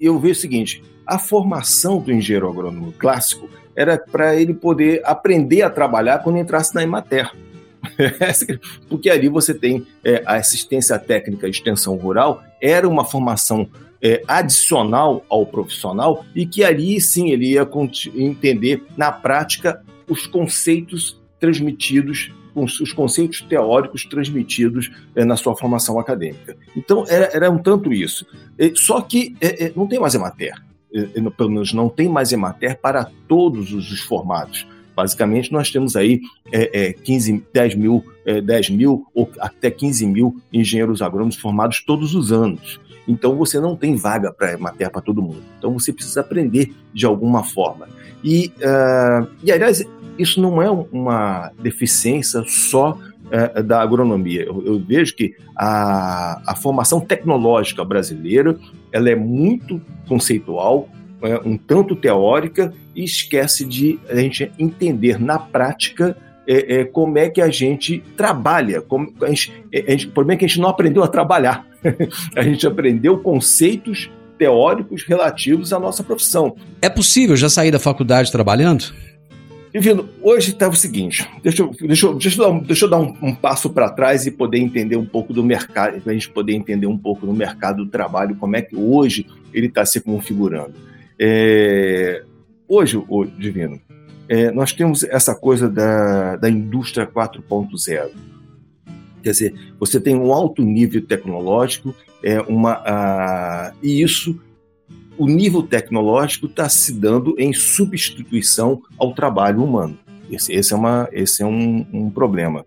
eu 0.00 0.18
vejo 0.18 0.38
o 0.38 0.40
seguinte: 0.40 0.82
a 1.06 1.18
formação 1.18 1.98
do 1.98 2.12
engenheiro 2.12 2.48
agrônomo 2.48 2.92
clássico 2.92 3.48
era 3.74 3.98
para 3.98 4.36
ele 4.36 4.54
poder 4.54 5.00
aprender 5.04 5.62
a 5.62 5.70
trabalhar 5.70 6.18
quando 6.20 6.38
entrasse 6.38 6.74
na 6.74 6.82
Emater. 6.82 7.30
Porque 8.88 9.08
ali 9.08 9.28
você 9.28 9.54
tem 9.54 9.86
é, 10.04 10.22
a 10.26 10.36
assistência 10.36 10.98
técnica 10.98 11.46
e 11.46 11.50
extensão 11.50 11.96
rural, 11.96 12.42
era 12.60 12.88
uma 12.88 13.04
formação 13.04 13.68
é, 14.02 14.22
adicional 14.26 15.24
ao 15.28 15.46
profissional 15.46 16.24
e 16.34 16.46
que 16.46 16.64
ali 16.64 17.00
sim 17.00 17.30
ele 17.30 17.52
ia 17.52 17.68
entender 18.14 18.82
na 18.96 19.12
prática 19.12 19.82
os 20.08 20.26
conceitos 20.26 21.20
transmitidos, 21.38 22.32
os 22.54 22.92
conceitos 22.92 23.40
teóricos 23.42 24.04
transmitidos 24.04 24.90
é, 25.14 25.24
na 25.24 25.36
sua 25.36 25.56
formação 25.56 25.98
acadêmica. 25.98 26.56
Então 26.76 27.04
era, 27.08 27.30
era 27.32 27.50
um 27.50 27.58
tanto 27.58 27.92
isso. 27.92 28.26
É, 28.58 28.72
só 28.74 29.00
que 29.00 29.36
é, 29.40 29.66
é, 29.66 29.72
não 29.74 29.86
tem 29.86 29.98
mais 29.98 30.14
Emater, 30.14 30.54
pelo 31.36 31.50
menos 31.50 31.72
não 31.72 31.88
tem 31.88 32.08
mais 32.08 32.32
Emater 32.32 32.78
para 32.78 33.10
todos 33.28 33.72
os 33.72 34.00
formados. 34.00 34.66
Basicamente, 34.94 35.52
nós 35.52 35.70
temos 35.70 35.96
aí 35.96 36.20
é, 36.52 36.88
é, 36.88 36.92
15, 36.92 37.44
10 37.52 37.74
mil, 37.74 38.04
é, 38.26 38.40
10 38.40 38.70
mil 38.70 39.06
ou 39.14 39.30
até 39.40 39.70
15 39.70 40.06
mil 40.06 40.40
engenheiros 40.52 41.00
agrônomos 41.00 41.36
formados 41.36 41.80
todos 41.80 42.14
os 42.14 42.32
anos. 42.32 42.80
Então 43.08 43.34
você 43.36 43.58
não 43.58 43.74
tem 43.74 43.96
vaga 43.96 44.32
para 44.32 44.58
matéria 44.58 44.90
para 44.90 45.00
todo 45.00 45.22
mundo. 45.22 45.42
Então 45.58 45.72
você 45.72 45.92
precisa 45.92 46.20
aprender 46.20 46.74
de 46.92 47.06
alguma 47.06 47.42
forma. 47.42 47.88
E, 48.22 48.52
uh, 48.58 49.26
e 49.42 49.50
aliás, 49.50 49.82
isso 50.18 50.40
não 50.40 50.60
é 50.60 50.70
uma 50.70 51.50
deficiência 51.58 52.44
só 52.46 52.98
uh, 53.30 53.62
da 53.62 53.80
agronomia. 53.80 54.44
Eu, 54.44 54.62
eu, 54.64 54.78
vejo 54.78 55.14
que 55.14 55.34
a, 55.56 56.40
a 56.46 56.56
formação 56.56 57.00
tecnológica 57.00 57.84
brasileira 57.84 58.58
ela 58.92 59.08
é 59.08 59.14
muito 59.14 59.80
conceitual, 60.08 60.88
é, 61.22 61.38
um 61.44 61.56
tanto 61.56 61.94
teórica 61.94 62.72
e 62.94 63.04
esquece 63.04 63.64
de 63.64 63.98
a 64.08 64.16
gente 64.16 64.50
entender 64.58 65.20
na 65.20 65.38
prática 65.38 66.16
é, 66.46 66.80
é, 66.80 66.84
como 66.84 67.18
é 67.18 67.28
que 67.28 67.40
a 67.40 67.50
gente 67.50 68.02
trabalha. 68.16 68.80
Como 68.80 69.12
a 69.22 69.28
gente, 69.28 69.52
a 69.72 69.90
gente, 69.90 70.06
o 70.06 70.10
problema 70.10 70.34
é 70.34 70.38
que 70.38 70.44
a 70.46 70.48
gente 70.48 70.60
não 70.60 70.68
aprendeu 70.68 71.04
a 71.04 71.08
trabalhar. 71.08 71.66
a 72.34 72.42
gente 72.42 72.66
aprendeu 72.66 73.18
conceitos 73.18 74.10
teóricos 74.38 75.04
relativos 75.04 75.72
à 75.72 75.78
nossa 75.78 76.02
profissão. 76.02 76.56
É 76.80 76.88
possível 76.88 77.36
já 77.36 77.50
sair 77.50 77.70
da 77.70 77.78
faculdade 77.78 78.32
trabalhando? 78.32 78.92
Divino, 79.72 80.08
hoje 80.20 80.50
está 80.50 80.68
o 80.68 80.74
seguinte, 80.74 81.28
deixa 81.44 81.62
eu, 81.62 81.70
deixa 81.70 82.06
eu, 82.06 82.14
deixa 82.14 82.42
eu 82.42 82.44
dar, 82.44 82.50
um, 82.50 82.58
deixa 82.58 82.84
eu 82.86 82.90
dar 82.90 82.98
um, 82.98 83.14
um 83.22 83.34
passo 83.34 83.70
para 83.70 83.88
trás 83.88 84.26
e 84.26 84.30
poder 84.30 84.58
entender 84.58 84.96
um 84.96 85.06
pouco 85.06 85.32
do 85.32 85.44
mercado, 85.44 86.00
para 86.00 86.10
a 86.10 86.14
gente 86.14 86.28
poder 86.28 86.54
entender 86.54 86.88
um 86.88 86.98
pouco 86.98 87.24
do 87.24 87.32
mercado 87.32 87.84
do 87.84 87.90
trabalho, 87.90 88.34
como 88.34 88.56
é 88.56 88.62
que 88.62 88.74
hoje 88.74 89.26
ele 89.54 89.68
está 89.68 89.86
se 89.86 90.00
configurando. 90.00 90.74
É, 91.16 92.24
hoje, 92.66 93.00
Divino, 93.38 93.80
é, 94.28 94.50
nós 94.50 94.72
temos 94.72 95.04
essa 95.04 95.36
coisa 95.36 95.68
da, 95.68 96.34
da 96.36 96.50
indústria 96.50 97.06
4.0. 97.06 98.10
Quer 99.22 99.30
dizer, 99.30 99.54
você 99.78 100.00
tem 100.00 100.16
um 100.16 100.32
alto 100.32 100.62
nível 100.62 101.04
tecnológico, 101.06 101.94
é 102.24 102.40
uma, 102.40 102.72
a, 102.84 103.72
e 103.82 104.02
isso, 104.02 104.40
o 105.20 105.26
nível 105.26 105.62
tecnológico 105.62 106.46
está 106.46 106.66
se 106.66 106.94
dando 106.94 107.34
em 107.36 107.52
substituição 107.52 108.80
ao 108.96 109.12
trabalho 109.12 109.62
humano. 109.62 109.98
Esse, 110.30 110.50
esse 110.50 110.72
é, 110.72 110.76
uma, 110.76 111.10
esse 111.12 111.42
é 111.42 111.46
um, 111.46 111.86
um 111.92 112.08
problema. 112.08 112.64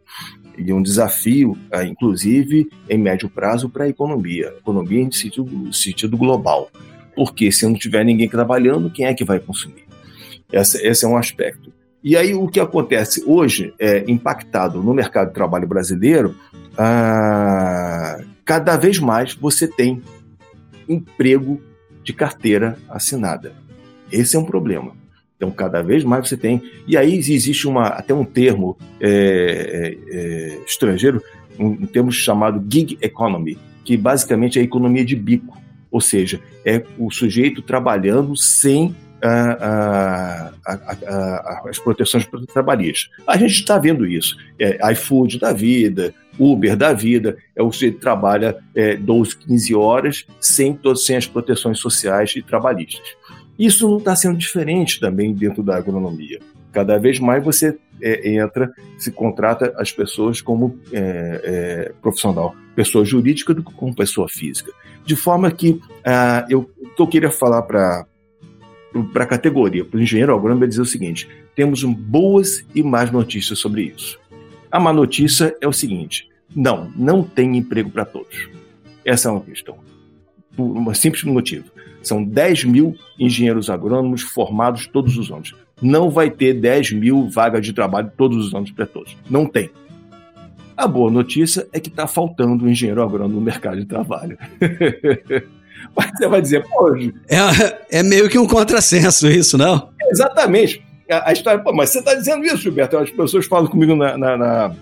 e 0.55 0.71
um 0.71 0.83
desafio, 0.83 1.57
ah, 1.71 1.83
inclusive, 1.83 2.69
em 2.87 2.99
médio 2.99 3.27
prazo 3.27 3.69
para 3.69 3.85
a 3.85 3.89
economia, 3.89 4.53
economia 4.59 5.01
em 5.01 5.11
sentido, 5.11 5.73
sentido 5.73 6.15
global. 6.15 6.69
Porque 7.15 7.51
se 7.51 7.65
não 7.65 7.73
tiver 7.73 8.05
ninguém 8.05 8.29
trabalhando, 8.29 8.91
quem 8.91 9.07
é 9.07 9.15
que 9.15 9.25
vai 9.25 9.39
consumir? 9.39 9.85
Esse, 10.51 11.03
é 11.03 11.07
um 11.07 11.17
aspecto. 11.17 11.73
E 12.03 12.15
aí 12.15 12.35
o 12.35 12.47
que 12.47 12.59
acontece 12.59 13.23
hoje, 13.25 13.73
é, 13.79 14.03
impactado 14.07 14.83
no 14.83 14.93
mercado 14.93 15.29
de 15.29 15.33
trabalho 15.33 15.67
brasileiro, 15.67 16.35
ah, 16.77 18.21
cada 18.45 18.77
vez 18.77 18.99
mais 18.99 19.33
você 19.33 19.67
tem 19.67 20.03
emprego 20.87 21.59
de 22.03 22.13
carteira 22.13 22.77
assinada. 22.89 23.53
Esse 24.11 24.35
é 24.35 24.39
um 24.39 24.45
problema. 24.45 24.93
Então, 25.35 25.51
cada 25.51 25.81
vez 25.81 26.03
mais 26.03 26.27
você 26.27 26.37
tem. 26.37 26.61
E 26.87 26.95
aí 26.95 27.15
existe 27.17 27.67
uma, 27.67 27.87
até 27.87 28.13
um 28.13 28.23
termo 28.23 28.77
é, 28.99 29.09
é, 29.09 30.15
é, 30.15 30.59
estrangeiro, 30.65 31.21
um, 31.59 31.67
um 31.67 31.85
termo 31.85 32.11
chamado 32.11 32.63
gig 32.69 32.97
economy, 33.01 33.57
que 33.83 33.97
basicamente 33.97 34.57
é 34.57 34.61
a 34.61 34.65
economia 34.65 35.03
de 35.03 35.15
bico. 35.15 35.57
Ou 35.91 35.99
seja, 35.99 36.39
é 36.65 36.83
o 36.97 37.11
sujeito 37.11 37.61
trabalhando 37.61 38.35
sem 38.35 38.95
a, 39.21 40.51
a, 40.65 40.73
a, 40.73 41.69
as 41.69 41.79
proteções 41.79 42.27
trabalhistas. 42.53 43.09
A 43.27 43.37
gente 43.37 43.53
está 43.53 43.77
vendo 43.77 44.05
isso. 44.05 44.37
É, 44.59 44.91
iFood 44.91 45.39
da 45.39 45.53
vida, 45.53 46.13
Uber 46.39 46.75
da 46.75 46.93
vida, 46.93 47.37
é 47.55 47.61
o 47.61 47.71
sujeito 47.71 47.95
que 47.95 48.01
trabalha 48.01 48.57
é, 48.75 48.95
12, 48.95 49.37
15 49.37 49.75
horas 49.75 50.25
sem, 50.39 50.79
sem 50.95 51.15
as 51.15 51.27
proteções 51.27 51.79
sociais 51.79 52.33
e 52.35 52.41
trabalhistas. 52.41 53.15
Isso 53.57 53.87
não 53.87 53.97
está 53.97 54.15
sendo 54.15 54.37
diferente 54.37 54.99
também 54.99 55.33
dentro 55.33 55.61
da 55.61 55.75
agronomia. 55.77 56.39
Cada 56.71 56.97
vez 56.97 57.19
mais 57.19 57.43
você 57.43 57.77
é, 58.01 58.35
entra, 58.35 58.71
se 58.97 59.11
contrata 59.11 59.73
as 59.77 59.91
pessoas 59.91 60.41
como 60.41 60.79
é, 60.91 61.41
é, 61.43 61.91
profissional, 62.01 62.55
pessoa 62.75 63.05
jurídica 63.05 63.53
do 63.53 63.63
que 63.63 63.73
como 63.73 63.95
pessoa 63.95 64.27
física. 64.27 64.71
De 65.05 65.15
forma 65.15 65.51
que 65.51 65.79
ah, 66.03 66.45
eu, 66.49 66.69
eu 66.97 67.07
queria 67.07 67.29
falar 67.29 67.61
para 67.61 68.05
para 69.11 69.23
a 69.23 69.27
categoria, 69.27 69.83
para 69.83 69.97
o 69.97 70.01
engenheiro 70.01 70.35
agrônomo, 70.35 70.63
é 70.63 70.67
dizer 70.67 70.81
o 70.81 70.85
seguinte: 70.85 71.27
temos 71.55 71.83
boas 71.83 72.63
e 72.75 72.83
más 72.83 73.11
notícias 73.11 73.57
sobre 73.57 73.83
isso. 73.95 74.19
A 74.73 74.79
má 74.79 74.91
notícia 74.91 75.55
é 75.61 75.67
o 75.67 75.71
seguinte: 75.71 76.27
não, 76.55 76.91
não 76.95 77.21
tem 77.21 77.55
emprego 77.55 77.91
para 77.91 78.03
todos. 78.03 78.49
Essa 79.05 79.29
é 79.29 79.31
uma 79.31 79.41
questão. 79.41 79.77
Por 80.57 80.63
um 80.65 80.91
simples 80.95 81.23
motivo. 81.23 81.65
São 82.01 82.23
10 82.23 82.63
mil 82.63 82.95
engenheiros 83.19 83.69
agrônomos 83.69 84.23
formados 84.23 84.87
todos 84.87 85.15
os 85.15 85.29
anos. 85.31 85.55
Não 85.79 86.09
vai 86.09 86.31
ter 86.31 86.55
10 86.55 86.93
mil 86.93 87.29
vagas 87.29 87.63
de 87.63 87.71
trabalho 87.71 88.11
todos 88.17 88.47
os 88.47 88.55
anos 88.55 88.71
para 88.71 88.87
todos. 88.87 89.15
Não 89.29 89.45
tem. 89.45 89.69
A 90.75 90.87
boa 90.87 91.11
notícia 91.11 91.67
é 91.71 91.79
que 91.79 91.89
está 91.89 92.07
faltando 92.07 92.65
um 92.65 92.67
engenheiro 92.67 93.03
agrônomo 93.03 93.35
no 93.35 93.41
mercado 93.41 93.79
de 93.79 93.85
trabalho. 93.85 94.39
Mas 95.95 96.09
você 96.17 96.27
vai 96.27 96.41
dizer, 96.41 96.65
pô. 96.67 96.95
É, 97.29 97.99
é 97.99 98.01
meio 98.01 98.27
que 98.27 98.39
um 98.39 98.47
contrassenso 98.47 99.27
isso, 99.27 99.55
não? 99.55 99.89
Exatamente. 100.09 100.83
A, 101.09 101.29
a 101.29 101.33
história, 101.33 101.61
pô, 101.61 101.73
mas 101.73 101.89
você 101.89 101.99
está 101.99 102.13
dizendo 102.13 102.45
isso, 102.45 102.57
Gilberto? 102.57 102.97
As 102.97 103.11
pessoas 103.11 103.45
falam 103.45 103.67
comigo 103.67 103.95
na, 103.95 104.17
na, 104.17 104.37
na 104.37 104.75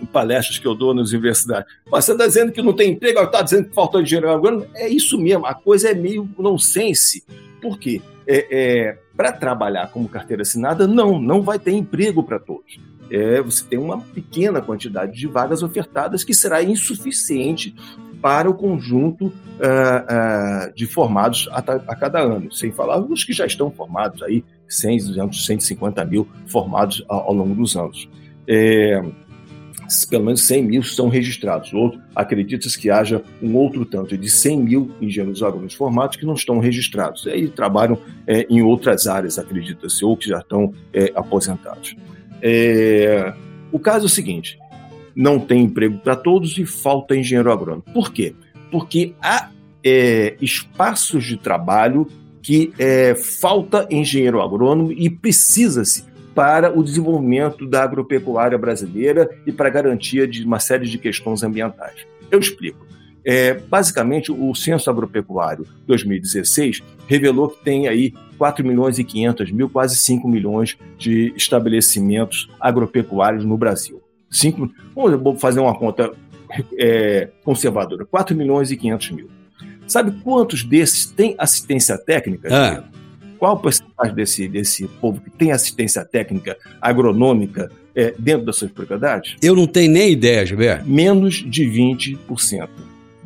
em 0.00 0.06
palestras 0.06 0.58
que 0.58 0.66
eu 0.66 0.74
dou 0.74 0.94
nas 0.94 1.10
universidades. 1.10 1.72
Mas 1.90 2.04
você 2.04 2.12
está 2.12 2.26
dizendo 2.26 2.52
que 2.52 2.62
não 2.62 2.72
tem 2.72 2.92
emprego, 2.92 3.20
está 3.20 3.42
dizendo 3.42 3.68
que 3.68 3.74
faltou 3.74 4.02
dinheiro 4.02 4.30
agora. 4.30 4.66
É 4.74 4.88
isso 4.88 5.18
mesmo, 5.18 5.46
a 5.46 5.54
coisa 5.54 5.90
é 5.90 5.94
meio 5.94 6.28
nonsense. 6.38 7.24
Por 7.60 7.78
quê? 7.78 8.00
É, 8.26 8.46
é 8.50 8.98
para 9.16 9.32
trabalhar 9.32 9.88
como 9.90 10.08
carteira 10.08 10.42
assinada, 10.42 10.86
não, 10.86 11.20
não 11.20 11.40
vai 11.40 11.58
ter 11.58 11.72
emprego 11.72 12.22
para 12.22 12.38
todos. 12.38 12.80
É, 13.10 13.40
você 13.40 13.64
tem 13.64 13.78
uma 13.78 14.00
pequena 14.00 14.60
quantidade 14.60 15.12
de 15.12 15.26
vagas 15.26 15.62
ofertadas 15.62 16.24
que 16.24 16.34
será 16.34 16.62
insuficiente 16.62 17.74
para 18.20 18.48
o 18.48 18.54
conjunto 18.54 19.26
uh, 19.26 19.30
uh, 19.30 20.74
de 20.74 20.86
formados 20.86 21.46
a, 21.52 21.58
a, 21.58 21.94
cada 21.94 22.20
ano, 22.20 22.50
sem 22.50 22.72
falar 22.72 22.98
os 22.98 23.22
que 23.22 23.34
já 23.34 23.44
estão 23.44 23.70
formados 23.70 24.22
aí, 24.22 24.42
100, 24.76 24.98
200, 24.98 25.46
150 25.46 26.04
mil 26.04 26.28
formados 26.46 27.04
ao, 27.08 27.28
ao 27.28 27.34
longo 27.34 27.54
dos 27.54 27.76
anos. 27.76 28.08
É, 28.46 29.02
pelo 30.08 30.24
menos 30.24 30.46
100 30.46 30.62
mil 30.64 30.82
são 30.82 31.08
registrados. 31.08 31.72
Outro, 31.72 32.00
acredita-se 32.14 32.78
que 32.78 32.90
haja 32.90 33.22
um 33.42 33.54
outro 33.56 33.84
tanto 33.84 34.16
de 34.16 34.30
100 34.30 34.60
mil 34.60 34.90
engenheiros 35.00 35.42
agrônomos 35.42 35.74
formados 35.74 36.16
que 36.16 36.24
não 36.24 36.34
estão 36.34 36.58
registrados. 36.58 37.26
E 37.26 37.30
aí 37.30 37.48
trabalham 37.48 37.98
é, 38.26 38.46
em 38.48 38.62
outras 38.62 39.06
áreas, 39.06 39.38
acredita-se, 39.38 40.04
ou 40.04 40.16
que 40.16 40.28
já 40.28 40.38
estão 40.38 40.72
é, 40.92 41.12
aposentados. 41.14 41.94
É, 42.40 43.32
o 43.70 43.78
caso 43.78 44.04
é 44.04 44.06
o 44.06 44.10
seguinte: 44.10 44.58
não 45.14 45.38
tem 45.38 45.62
emprego 45.62 45.98
para 45.98 46.16
todos 46.16 46.58
e 46.58 46.66
falta 46.66 47.16
engenheiro 47.16 47.52
agrônomo. 47.52 47.84
Por 47.92 48.12
quê? 48.12 48.34
Porque 48.70 49.14
há 49.22 49.50
é, 49.84 50.36
espaços 50.40 51.24
de 51.24 51.36
trabalho 51.36 52.08
que 52.44 52.74
é, 52.78 53.14
falta 53.14 53.88
engenheiro 53.90 54.42
agrônomo 54.42 54.92
e 54.92 55.08
precisa-se 55.08 56.04
para 56.34 56.78
o 56.78 56.84
desenvolvimento 56.84 57.66
da 57.66 57.82
agropecuária 57.82 58.58
brasileira 58.58 59.30
e 59.46 59.50
para 59.50 59.68
a 59.68 59.72
garantia 59.72 60.28
de 60.28 60.44
uma 60.44 60.60
série 60.60 60.86
de 60.86 60.98
questões 60.98 61.42
ambientais. 61.42 62.06
Eu 62.30 62.38
explico. 62.38 62.86
É, 63.24 63.54
basicamente, 63.54 64.30
o 64.30 64.54
Censo 64.54 64.90
Agropecuário 64.90 65.66
2016 65.86 66.82
revelou 67.06 67.48
que 67.48 67.64
tem 67.64 67.88
aí 67.88 68.12
4 68.36 68.66
milhões 68.66 68.98
e 68.98 69.04
500 69.04 69.50
mil, 69.50 69.70
quase 69.70 69.96
5 69.96 70.28
milhões 70.28 70.76
de 70.98 71.32
estabelecimentos 71.34 72.50
agropecuários 72.60 73.42
no 73.42 73.56
Brasil. 73.56 74.02
5, 74.30 74.70
vamos 74.94 75.40
fazer 75.40 75.60
uma 75.60 75.74
conta 75.74 76.12
é, 76.78 77.30
conservadora, 77.42 78.04
4 78.04 78.36
milhões 78.36 78.70
e 78.70 78.76
500 78.76 79.10
mil. 79.12 79.43
Sabe 79.86 80.12
quantos 80.22 80.64
desses 80.64 81.06
têm 81.06 81.34
assistência 81.38 81.98
técnica? 81.98 82.48
Ah 82.50 82.84
qual 83.44 83.58
porcentagem 83.58 84.14
desse, 84.14 84.48
desse 84.48 84.88
povo 84.88 85.20
que 85.20 85.28
tem 85.28 85.52
assistência 85.52 86.02
técnica 86.02 86.56
agronômica 86.80 87.70
é, 87.94 88.14
dentro 88.18 88.46
das 88.46 88.56
suas 88.56 88.70
propriedades? 88.70 89.36
Eu 89.42 89.54
não 89.54 89.66
tenho 89.66 89.92
nem 89.92 90.12
ideia, 90.12 90.46
Gilberto. 90.46 90.88
Menos 90.88 91.44
de 91.46 91.64
20%. 91.64 92.68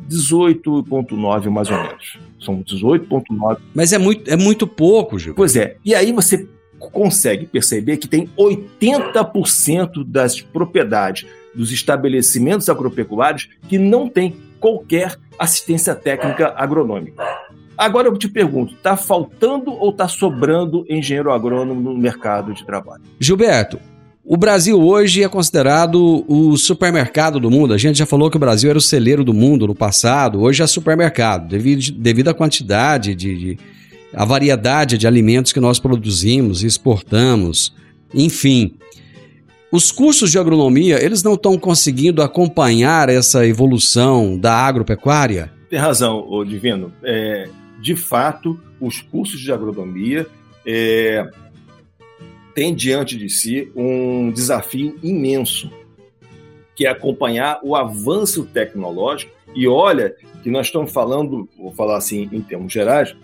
18,9% 0.09 1.49
mais 1.49 1.69
ou 1.69 1.77
menos. 1.77 2.17
São 2.41 2.61
18,9%. 2.61 3.59
Mas 3.73 3.93
é 3.93 3.97
muito, 3.97 4.29
é 4.29 4.35
muito 4.35 4.67
pouco, 4.67 5.17
Gilberto. 5.17 5.37
Pois 5.37 5.55
é. 5.55 5.77
E 5.85 5.95
aí 5.95 6.11
você 6.11 6.45
consegue 6.77 7.45
perceber 7.45 7.95
que 7.95 8.07
tem 8.07 8.29
80% 8.37 10.03
das 10.05 10.41
propriedades 10.41 11.25
dos 11.55 11.71
estabelecimentos 11.71 12.67
agropecuários 12.67 13.47
que 13.69 13.77
não 13.77 14.09
tem 14.09 14.35
qualquer 14.59 15.17
assistência 15.37 15.95
técnica 15.95 16.53
agronômica. 16.55 17.23
Agora 17.77 18.09
eu 18.09 18.17
te 18.17 18.27
pergunto, 18.27 18.73
está 18.73 18.97
faltando 18.97 19.71
ou 19.71 19.91
está 19.91 20.07
sobrando 20.07 20.85
engenheiro 20.89 21.31
agrônomo 21.31 21.79
no 21.79 21.97
mercado 21.97 22.53
de 22.53 22.65
trabalho? 22.65 23.03
Gilberto, 23.17 23.79
o 24.31 24.35
Brasil 24.35 24.79
hoje 24.79 25.23
é 25.23 25.29
considerado 25.29 26.25
o 26.27 26.57
supermercado 26.57 27.39
do 27.39 27.49
mundo. 27.49 27.73
A 27.73 27.77
gente 27.77 27.97
já 27.97 28.05
falou 28.05 28.29
que 28.29 28.35
o 28.35 28.39
Brasil 28.39 28.69
era 28.69 28.77
o 28.77 28.81
celeiro 28.81 29.23
do 29.23 29.33
mundo 29.33 29.65
no 29.65 29.73
passado, 29.73 30.41
hoje 30.41 30.61
é 30.61 30.67
supermercado, 30.67 31.47
devido, 31.47 31.91
devido 31.93 32.27
à 32.27 32.33
quantidade 32.33 33.15
de, 33.15 33.35
de 33.35 33.59
a 34.13 34.25
variedade 34.25 34.97
de 34.97 35.07
alimentos 35.07 35.53
que 35.53 35.59
nós 35.59 35.79
produzimos 35.79 36.63
exportamos, 36.63 37.73
enfim. 38.13 38.75
Os 39.71 39.91
cursos 39.91 40.31
de 40.31 40.39
agronomia, 40.39 41.03
eles 41.03 41.21
não 41.21 41.35
estão 41.35 41.55
conseguindo 41.55 42.23
acompanhar 42.23 43.07
essa 43.07 43.45
evolução 43.45 44.35
da 44.35 44.51
agropecuária? 44.51 45.51
Tem 45.69 45.77
razão, 45.77 46.43
Divino. 46.43 46.91
É, 47.03 47.47
de 47.79 47.95
fato, 47.95 48.59
os 48.81 48.99
cursos 48.99 49.39
de 49.39 49.51
agronomia 49.51 50.25
é, 50.65 51.29
têm 52.55 52.73
diante 52.73 53.15
de 53.15 53.29
si 53.29 53.71
um 53.75 54.31
desafio 54.31 54.97
imenso, 55.03 55.71
que 56.75 56.87
é 56.87 56.89
acompanhar 56.89 57.59
o 57.61 57.75
avanço 57.75 58.45
tecnológico. 58.45 59.31
E 59.53 59.67
olha 59.67 60.15
que 60.41 60.49
nós 60.49 60.65
estamos 60.65 60.91
falando, 60.91 61.47
vou 61.55 61.71
falar 61.71 61.97
assim 61.97 62.27
em 62.31 62.41
termos 62.41 62.73
gerais, 62.73 63.15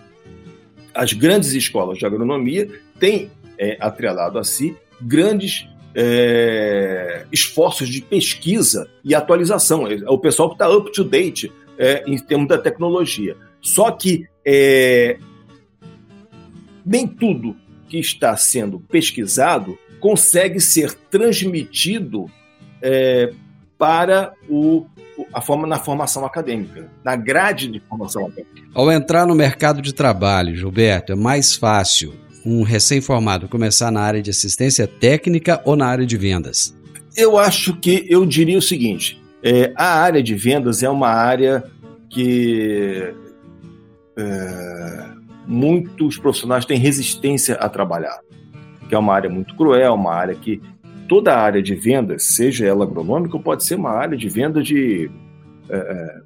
as 0.94 1.12
grandes 1.12 1.54
escolas 1.54 1.98
de 1.98 2.06
agronomia 2.06 2.70
têm 3.00 3.32
é, 3.58 3.78
atrelado 3.80 4.38
a 4.38 4.44
si 4.44 4.78
grandes 5.02 5.68
é, 5.96 7.26
esforços 7.32 7.88
de 7.88 8.02
pesquisa 8.02 8.88
e 9.04 9.16
atualização. 9.16 9.88
É 9.88 10.10
o 10.10 10.18
pessoal 10.18 10.50
que 10.50 10.56
está 10.56 10.70
up 10.70 10.92
to 10.92 11.04
date 11.04 11.52
é, 11.78 12.04
em 12.06 12.18
termos 12.18 12.50
da 12.50 12.58
tecnologia. 12.58 13.38
Só 13.62 13.90
que 13.92 14.28
é, 14.46 15.18
nem 16.86 17.08
tudo 17.08 17.56
que 17.88 17.98
está 17.98 18.36
sendo 18.36 18.80
pesquisado 18.80 19.78
consegue 20.00 20.60
ser 20.60 20.94
transmitido 20.94 22.30
é, 22.82 23.32
para 23.78 24.34
o, 24.50 24.86
a 25.34 25.42
forma 25.42 25.66
na 25.66 25.80
formação 25.80 26.26
acadêmica, 26.26 26.90
na 27.04 27.16
grade 27.16 27.70
de 27.70 27.80
formação 27.80 28.26
acadêmica. 28.28 28.68
Ao 28.74 28.92
entrar 28.92 29.26
no 29.26 29.34
mercado 29.34 29.82
de 29.82 29.94
trabalho, 29.94 30.56
Gilberto, 30.56 31.14
é 31.14 31.16
mais 31.16 31.56
fácil 31.56 32.14
um 32.46 32.62
recém-formado 32.62 33.48
começar 33.48 33.92
na 33.92 34.02
área 34.02 34.22
de 34.22 34.30
assistência 34.30 34.88
técnica 34.88 35.62
ou 35.66 35.76
na 35.76 35.88
área 35.88 36.06
de 36.06 36.18
vendas? 36.18 36.76
eu 37.16 37.38
acho 37.38 37.76
que 37.78 38.06
eu 38.10 38.26
diria 38.26 38.58
o 38.58 38.62
seguinte: 38.62 39.22
é, 39.42 39.72
a 39.76 40.02
área 40.02 40.22
de 40.22 40.36
vendas 40.36 40.84
é 40.84 40.90
uma 40.90 41.10
área 41.10 41.64
que 42.10 43.14
é, 44.18 45.06
muitos 45.48 46.18
profissionais 46.18 46.66
têm 46.66 46.78
resistência 46.78 47.56
a 47.56 47.70
trabalhar, 47.70 48.20
que 48.88 48.96
é 48.96 48.98
uma 48.98 49.14
área 49.14 49.30
muito 49.30 49.56
cruel, 49.56 49.94
uma 49.94 50.14
área 50.14 50.36
que 50.36 50.62
toda 51.08 51.34
a 51.34 51.40
área 51.40 51.62
de 51.62 51.76
vendas, 51.76 52.24
seja 52.24 52.66
ela 52.66 52.84
agronômica, 52.84 53.38
pode 53.40 53.64
ser 53.64 53.76
uma 53.76 53.92
área 53.92 54.18
de 54.18 54.28
venda 54.28 54.62
de, 54.62 55.10
é, 55.70 55.78
é, 55.78 56.22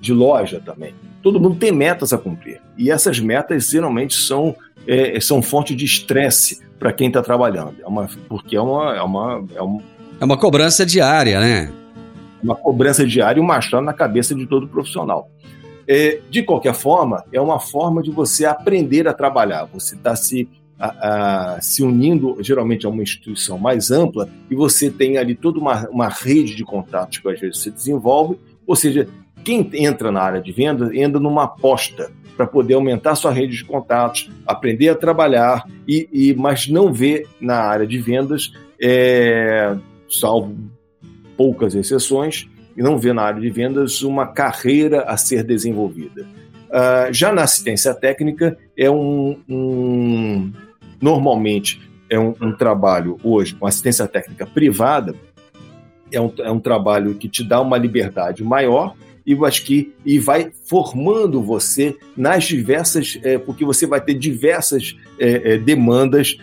de 0.00 0.12
loja 0.12 0.60
também. 0.64 0.94
Todo 1.22 1.40
mundo 1.40 1.56
tem 1.56 1.72
metas 1.72 2.12
a 2.12 2.18
cumprir. 2.18 2.60
E 2.76 2.90
essas 2.90 3.18
metas 3.18 3.68
geralmente 3.68 4.14
são, 4.14 4.54
é, 4.86 5.18
são 5.20 5.42
fonte 5.42 5.74
de 5.74 5.84
estresse 5.84 6.60
para 6.78 6.92
quem 6.92 7.08
está 7.08 7.22
trabalhando. 7.22 7.76
É 7.82 7.86
uma, 7.86 8.08
porque 8.28 8.56
é 8.56 8.60
uma, 8.60 8.96
é, 8.96 9.02
uma, 9.02 9.44
é, 9.54 9.62
um, 9.62 9.80
é 10.20 10.24
uma 10.24 10.36
cobrança 10.36 10.84
diária, 10.84 11.40
né? 11.40 11.72
Uma 12.42 12.54
cobrança 12.54 13.06
diária 13.06 13.40
e 13.40 13.42
um 13.42 13.46
machado 13.46 13.84
na 13.84 13.92
cabeça 13.92 14.34
de 14.34 14.46
todo 14.46 14.68
profissional. 14.68 15.28
É, 15.88 16.20
de 16.30 16.42
qualquer 16.42 16.74
forma, 16.74 17.24
é 17.32 17.40
uma 17.40 17.58
forma 17.58 18.02
de 18.02 18.10
você 18.10 18.44
aprender 18.44 19.08
a 19.08 19.12
trabalhar. 19.12 19.64
Você 19.72 19.94
está 19.94 20.14
se 20.14 20.48
a, 20.78 21.54
a, 21.54 21.60
se 21.60 21.82
unindo 21.82 22.36
geralmente 22.40 22.84
a 22.84 22.88
uma 22.88 23.02
instituição 23.02 23.58
mais 23.58 23.90
ampla 23.90 24.28
e 24.50 24.54
você 24.54 24.90
tem 24.90 25.16
ali 25.16 25.34
toda 25.34 25.58
uma, 25.58 25.88
uma 25.88 26.08
rede 26.08 26.54
de 26.54 26.64
contatos 26.64 27.18
que 27.18 27.28
às 27.28 27.40
vezes 27.40 27.62
você 27.62 27.70
desenvolve, 27.70 28.38
ou 28.66 28.76
seja, 28.76 29.08
quem 29.42 29.68
entra 29.72 30.10
na 30.10 30.20
área 30.20 30.40
de 30.40 30.52
venda 30.52 30.90
entra 30.94 31.20
numa 31.20 31.44
aposta 31.44 32.10
para 32.36 32.46
poder 32.46 32.74
aumentar 32.74 33.14
sua 33.14 33.32
rede 33.32 33.56
de 33.56 33.64
contatos, 33.64 34.30
aprender 34.46 34.90
a 34.90 34.94
trabalhar, 34.94 35.66
e, 35.88 36.08
e 36.12 36.34
mas 36.34 36.68
não 36.68 36.92
vê 36.92 37.26
na 37.40 37.56
área 37.56 37.86
de 37.86 37.98
vendas, 37.98 38.52
é, 38.80 39.74
salvo 40.08 40.54
poucas 41.36 41.74
exceções, 41.74 42.48
e 42.76 42.82
não 42.82 42.98
vê 42.98 43.12
na 43.12 43.22
área 43.22 43.40
de 43.40 43.50
vendas 43.50 44.02
uma 44.02 44.26
carreira 44.26 45.02
a 45.02 45.16
ser 45.16 45.42
desenvolvida. 45.42 46.26
Uh, 46.66 47.12
já 47.12 47.32
na 47.32 47.42
assistência 47.42 47.94
técnica, 47.94 48.58
é 48.76 48.90
um, 48.90 49.40
um, 49.48 50.52
normalmente 51.00 51.80
é 52.10 52.18
um, 52.18 52.34
um, 52.40 52.52
trabalho 52.52 53.18
hoje 53.22 53.54
com 53.54 53.66
assistência 53.66 54.06
técnica 54.06 54.46
privada, 54.46 55.14
é 56.12 56.20
um, 56.20 56.32
é 56.38 56.50
um 56.50 56.60
trabalho 56.60 57.14
que 57.14 57.28
te 57.28 57.42
dá 57.42 57.60
uma 57.60 57.78
liberdade 57.78 58.44
maior 58.44 58.94
e 59.26 59.34
acho 59.44 59.64
que 59.64 59.92
e 60.04 60.18
vai 60.18 60.50
formando 60.68 61.42
você 61.42 61.96
nas 62.16 62.44
diversas, 62.44 63.18
é, 63.22 63.36
porque 63.36 63.64
você 63.64 63.86
vai 63.86 64.00
ter 64.00 64.14
diversas 64.14 64.96
é, 65.18 65.58
demandas 65.58 66.36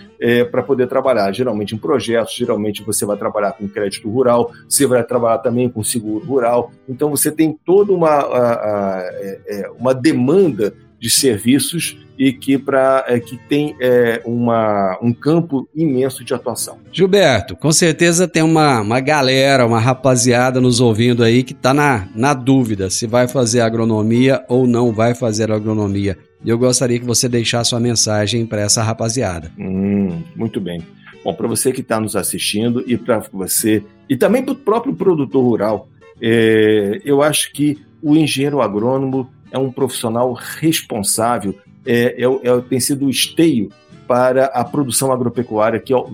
para 0.52 0.64
poder 0.64 0.88
trabalhar, 0.88 1.30
geralmente 1.34 1.76
em 1.76 1.78
projetos, 1.78 2.34
geralmente 2.34 2.82
você 2.82 3.06
vai 3.06 3.18
trabalhar 3.18 3.52
com 3.52 3.68
crédito 3.68 4.10
rural, 4.10 4.54
você 4.70 4.88
vai 4.88 5.04
trabalhar 5.04 5.40
também 5.40 5.68
com 5.68 5.84
seguro 5.84 6.26
rural, 6.26 6.72
então 6.88 7.10
você 7.10 7.30
tem 7.30 7.60
toda 7.66 7.92
uma, 7.92 8.10
a, 8.10 9.00
a, 9.00 9.72
uma 9.78 9.94
demanda 9.94 10.74
de 11.04 11.10
serviços 11.10 11.98
e 12.18 12.32
que, 12.32 12.58
pra, 12.58 13.04
é, 13.10 13.20
que 13.20 13.36
tem 13.36 13.76
é, 13.82 14.22
uma, 14.24 14.98
um 15.02 15.12
campo 15.12 15.68
imenso 15.76 16.24
de 16.24 16.34
atuação. 16.34 16.78
Gilberto, 16.94 17.58
com 17.58 17.74
certeza 17.74 18.26
tem 18.26 18.42
uma, 18.42 18.80
uma 18.80 19.02
galera, 19.02 19.66
uma 19.66 19.82
rapaziada 19.82 20.62
nos 20.62 20.80
ouvindo 20.80 21.22
aí 21.22 21.44
que 21.44 21.52
está 21.52 21.74
na, 21.74 22.08
na 22.16 22.34
dúvida 22.34 22.90
se 22.90 23.06
vai 23.06 23.28
fazer 23.28 23.60
agronomia 23.60 24.46
ou 24.48 24.66
não 24.66 24.94
vai 24.94 25.14
fazer 25.14 25.52
agronomia. 25.52 26.18
E 26.42 26.50
eu 26.50 26.58
gostaria 26.58 26.98
que 26.98 27.06
você 27.06 27.28
deixasse 27.28 27.72
sua 27.72 27.82
mensagem 27.82 28.46
para 28.46 28.62
essa 28.62 28.82
rapaziada. 28.82 29.52
Hum, 29.60 30.22
muito 30.38 30.62
bem. 30.62 30.82
Bom, 31.22 31.34
para 31.34 31.50
você 31.50 31.74
que 31.74 31.82
está 31.82 32.00
nos 32.00 32.16
assistindo 32.16 32.82
e 32.88 32.96
para 32.96 33.20
você, 33.34 33.84
e 34.08 34.16
também 34.16 34.42
para 34.42 34.54
o 34.54 34.58
próprio 34.58 34.96
produtor 34.96 35.44
rural, 35.44 35.90
é, 36.22 37.02
eu 37.04 37.22
acho 37.22 37.52
que 37.52 37.78
o 38.02 38.16
engenheiro 38.16 38.62
agrônomo 38.62 39.30
é 39.54 39.58
um 39.58 39.72
profissional 39.72 40.34
responsável, 40.34 41.56
é, 41.86 42.22
é, 42.22 42.26
é 42.26 42.62
tem 42.68 42.80
sido 42.80 43.06
o 43.06 43.10
esteio 43.10 43.70
para 44.08 44.46
a 44.48 44.66
produção 44.66 45.12
agropecuária, 45.12 45.80
que 45.80 45.94
é, 45.94 45.98
uh, 45.98 46.10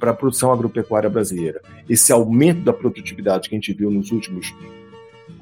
para 0.00 0.10
a 0.10 0.14
produção 0.14 0.50
agropecuária 0.50 1.08
brasileira. 1.08 1.60
Esse 1.88 2.10
aumento 2.10 2.62
da 2.62 2.72
produtividade 2.72 3.48
que 3.48 3.54
a 3.54 3.58
gente 3.58 3.72
viu 3.72 3.90
nos 3.90 4.10
últimos 4.10 4.52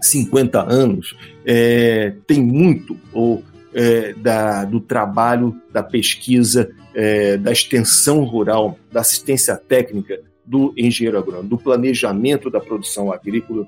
50 0.01 0.61
anos 0.61 1.17
é, 1.47 2.13
tem 2.27 2.43
muito 2.43 2.99
ou, 3.13 3.43
é, 3.73 4.13
da, 4.15 4.65
do 4.65 4.81
trabalho, 4.81 5.57
da 5.73 5.83
pesquisa, 5.83 6.71
é, 6.93 7.37
da 7.37 7.53
extensão 7.53 8.25
rural, 8.25 8.77
da 8.91 9.01
assistência 9.01 9.57
técnica 9.57 10.21
do 10.45 10.75
engenheiro 10.77 11.19
agrônomo, 11.19 11.49
do 11.49 11.57
planejamento 11.57 12.51
da 12.51 12.61
produção 12.61 13.13
agrícola 13.13 13.67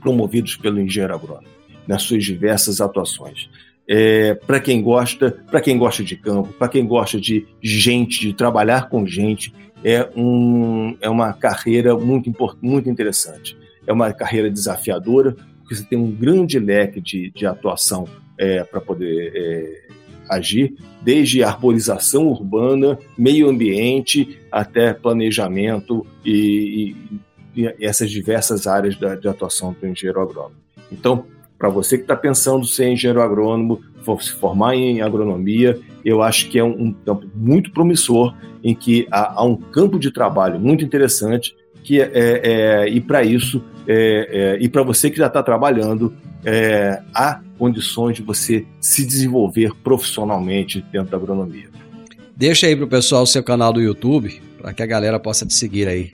promovidos 0.00 0.54
pelo 0.54 0.78
engenheiro 0.80 1.14
agrônomo 1.14 1.61
nas 1.86 2.02
suas 2.02 2.24
diversas 2.24 2.80
atuações. 2.80 3.48
É, 3.86 4.34
para 4.34 4.60
quem 4.60 4.80
gosta, 4.80 5.30
para 5.50 5.60
quem 5.60 5.76
gosta 5.76 6.04
de 6.04 6.16
campo, 6.16 6.52
para 6.52 6.68
quem 6.68 6.86
gosta 6.86 7.20
de 7.20 7.46
gente, 7.60 8.20
de 8.20 8.32
trabalhar 8.32 8.88
com 8.88 9.06
gente, 9.06 9.52
é, 9.84 10.08
um, 10.16 10.96
é 11.00 11.10
uma 11.10 11.32
carreira 11.32 11.96
muito, 11.96 12.32
muito 12.60 12.88
interessante. 12.88 13.56
É 13.86 13.92
uma 13.92 14.12
carreira 14.12 14.50
desafiadora, 14.50 15.36
porque 15.58 15.74
você 15.74 15.84
tem 15.84 15.98
um 15.98 16.10
grande 16.10 16.58
leque 16.58 17.00
de, 17.00 17.30
de 17.30 17.44
atuação 17.44 18.06
é, 18.38 18.62
para 18.62 18.80
poder 18.80 19.32
é, 19.34 19.82
agir, 20.28 20.74
desde 21.02 21.42
arborização 21.42 22.28
urbana, 22.28 22.98
meio 23.18 23.48
ambiente, 23.48 24.38
até 24.50 24.92
planejamento 24.92 26.06
e, 26.24 26.94
e, 27.56 27.62
e 27.62 27.84
essas 27.84 28.10
diversas 28.10 28.66
áreas 28.66 28.96
da, 28.96 29.16
de 29.16 29.28
atuação 29.28 29.74
do 29.78 29.86
engenheiro 29.86 30.20
agrônomo. 30.20 30.56
Então, 30.90 31.26
para 31.62 31.70
você 31.70 31.96
que 31.96 32.02
está 32.02 32.16
pensando 32.16 32.66
ser 32.66 32.88
engenheiro 32.88 33.22
agrônomo, 33.22 33.80
se 34.20 34.32
formar 34.32 34.74
em 34.74 35.00
agronomia, 35.00 35.78
eu 36.04 36.20
acho 36.20 36.48
que 36.48 36.58
é 36.58 36.64
um, 36.64 36.92
campo 36.92 37.30
muito 37.36 37.70
promissor, 37.70 38.34
em 38.64 38.74
que 38.74 39.06
há, 39.12 39.34
há, 39.40 39.44
um 39.44 39.54
campo 39.54 39.96
de 39.96 40.10
trabalho 40.10 40.58
muito 40.58 40.84
interessante, 40.84 41.54
que 41.84 42.00
é, 42.00 42.10
é 42.12 42.88
e 42.88 43.00
para 43.00 43.22
isso, 43.22 43.62
é, 43.86 44.56
é, 44.58 44.58
e 44.60 44.68
para 44.68 44.82
você 44.82 45.08
que 45.08 45.16
já 45.16 45.28
está 45.28 45.40
trabalhando, 45.40 46.12
é, 46.44 47.00
há 47.14 47.40
condições 47.56 48.16
de 48.16 48.22
você 48.22 48.66
se 48.80 49.06
desenvolver 49.06 49.70
profissionalmente 49.84 50.84
dentro 50.90 51.12
da 51.12 51.16
agronomia. 51.16 51.68
Deixa 52.34 52.66
aí 52.66 52.74
para 52.74 52.86
o 52.86 52.88
pessoal 52.88 53.22
o 53.22 53.26
seu 53.26 53.44
canal 53.44 53.72
do 53.72 53.80
YouTube, 53.80 54.42
para 54.60 54.74
que 54.74 54.82
a 54.82 54.86
galera 54.86 55.20
possa 55.20 55.46
te 55.46 55.54
seguir 55.54 55.86
aí. 55.86 56.12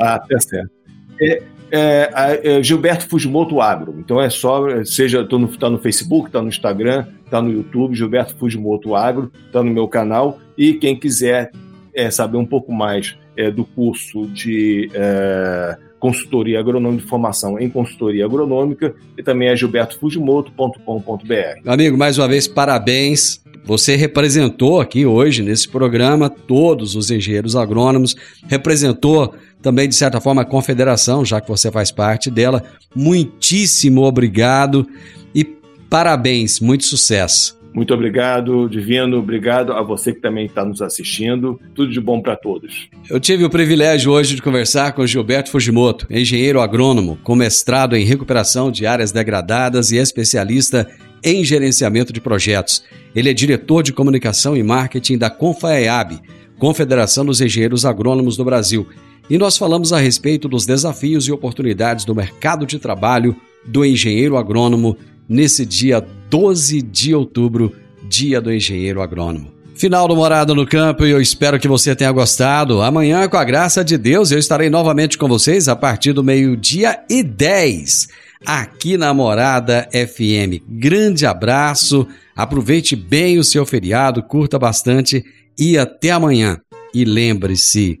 Ah, 0.00 0.18
tá 0.18 0.40
certo. 0.40 0.72
É, 1.20 1.40
é, 1.72 2.58
é, 2.58 2.62
Gilberto 2.62 3.08
Fujimoto 3.08 3.60
Agro. 3.60 3.96
Então 3.98 4.20
é 4.20 4.28
só, 4.28 4.84
seja 4.84 5.22
está 5.22 5.38
no, 5.38 5.48
tá 5.48 5.70
no 5.70 5.78
Facebook, 5.78 6.26
está 6.26 6.42
no 6.42 6.48
Instagram, 6.48 7.06
está 7.24 7.40
no 7.40 7.50
YouTube, 7.50 7.96
Gilberto 7.96 8.36
Fujimoto 8.36 8.94
Agro, 8.94 9.32
está 9.46 9.62
no 9.62 9.70
meu 9.70 9.88
canal. 9.88 10.38
E 10.56 10.74
quem 10.74 10.94
quiser 10.94 11.50
é, 11.94 12.10
saber 12.10 12.36
um 12.36 12.44
pouco 12.44 12.70
mais 12.70 13.16
é, 13.36 13.50
do 13.50 13.64
curso 13.64 14.26
de 14.26 14.90
é, 14.92 15.78
consultoria 15.98 16.60
agronômica 16.60 17.04
de 17.04 17.08
formação 17.08 17.58
em 17.58 17.70
consultoria 17.70 18.26
agronômica, 18.26 18.94
e 19.16 19.22
também 19.22 19.48
é 19.48 19.56
gilbertofujimoto.com.br. 19.56 21.60
Amigo, 21.64 21.96
mais 21.96 22.18
uma 22.18 22.28
vez, 22.28 22.46
parabéns. 22.46 23.40
Você 23.64 23.94
representou 23.94 24.80
aqui 24.80 25.06
hoje 25.06 25.42
nesse 25.42 25.68
programa 25.68 26.28
todos 26.28 26.96
os 26.96 27.12
engenheiros 27.12 27.54
agrônomos, 27.54 28.16
representou 28.48 29.32
também, 29.62 29.88
de 29.88 29.94
certa 29.94 30.20
forma, 30.20 30.42
a 30.42 30.44
confederação, 30.44 31.24
já 31.24 31.40
que 31.40 31.48
você 31.48 31.70
faz 31.70 31.90
parte 31.90 32.30
dela. 32.30 32.62
Muitíssimo 32.94 34.02
obrigado 34.02 34.86
e 35.34 35.44
parabéns, 35.88 36.60
muito 36.60 36.84
sucesso. 36.84 37.62
Muito 37.74 37.94
obrigado, 37.94 38.68
Divino. 38.68 39.18
Obrigado 39.18 39.72
a 39.72 39.82
você 39.82 40.12
que 40.12 40.20
também 40.20 40.44
está 40.44 40.62
nos 40.64 40.82
assistindo. 40.82 41.58
Tudo 41.74 41.90
de 41.90 42.00
bom 42.00 42.20
para 42.20 42.36
todos. 42.36 42.88
Eu 43.08 43.18
tive 43.18 43.44
o 43.44 43.50
privilégio 43.50 44.12
hoje 44.12 44.34
de 44.34 44.42
conversar 44.42 44.92
com 44.92 45.06
Gilberto 45.06 45.50
Fujimoto, 45.50 46.06
engenheiro 46.10 46.60
agrônomo, 46.60 47.18
com 47.22 47.34
mestrado 47.34 47.96
em 47.96 48.04
recuperação 48.04 48.70
de 48.70 48.84
áreas 48.84 49.10
degradadas 49.10 49.90
e 49.90 49.96
especialista 49.96 50.86
em 51.24 51.42
gerenciamento 51.44 52.12
de 52.12 52.20
projetos. 52.20 52.84
Ele 53.14 53.30
é 53.30 53.34
diretor 53.34 53.82
de 53.82 53.92
comunicação 53.92 54.54
e 54.54 54.62
marketing 54.62 55.16
da 55.16 55.30
Confaeab, 55.30 56.20
Confederação 56.58 57.24
dos 57.24 57.40
Engenheiros 57.40 57.86
Agrônomos 57.86 58.36
do 58.36 58.44
Brasil 58.44 58.86
e 59.28 59.38
nós 59.38 59.56
falamos 59.56 59.92
a 59.92 59.98
respeito 59.98 60.48
dos 60.48 60.66
desafios 60.66 61.26
e 61.26 61.32
oportunidades 61.32 62.04
do 62.04 62.14
mercado 62.14 62.66
de 62.66 62.78
trabalho 62.78 63.36
do 63.64 63.84
engenheiro 63.84 64.36
agrônomo 64.36 64.96
nesse 65.28 65.64
dia 65.64 66.04
12 66.28 66.82
de 66.82 67.14
outubro, 67.14 67.74
Dia 68.08 68.40
do 68.40 68.52
Engenheiro 68.52 69.00
Agrônomo. 69.00 69.52
Final 69.74 70.06
do 70.06 70.14
Morada 70.14 70.54
no 70.54 70.66
Campo 70.66 71.06
e 71.06 71.10
eu 71.10 71.20
espero 71.20 71.58
que 71.58 71.66
você 71.66 71.96
tenha 71.96 72.12
gostado. 72.12 72.82
Amanhã, 72.82 73.26
com 73.26 73.36
a 73.36 73.44
graça 73.44 73.82
de 73.82 73.96
Deus, 73.96 74.30
eu 74.30 74.38
estarei 74.38 74.68
novamente 74.68 75.16
com 75.16 75.26
vocês 75.26 75.66
a 75.66 75.74
partir 75.74 76.12
do 76.12 76.22
meio-dia 76.22 77.00
e 77.08 77.22
10 77.22 78.08
aqui 78.44 78.96
na 78.96 79.14
Morada 79.14 79.88
FM. 79.92 80.62
Grande 80.68 81.24
abraço, 81.24 82.06
aproveite 82.36 82.94
bem 82.94 83.38
o 83.38 83.44
seu 83.44 83.64
feriado, 83.64 84.22
curta 84.22 84.58
bastante 84.58 85.24
e 85.58 85.78
até 85.78 86.10
amanhã. 86.10 86.58
E 86.94 87.04
lembre-se, 87.04 88.00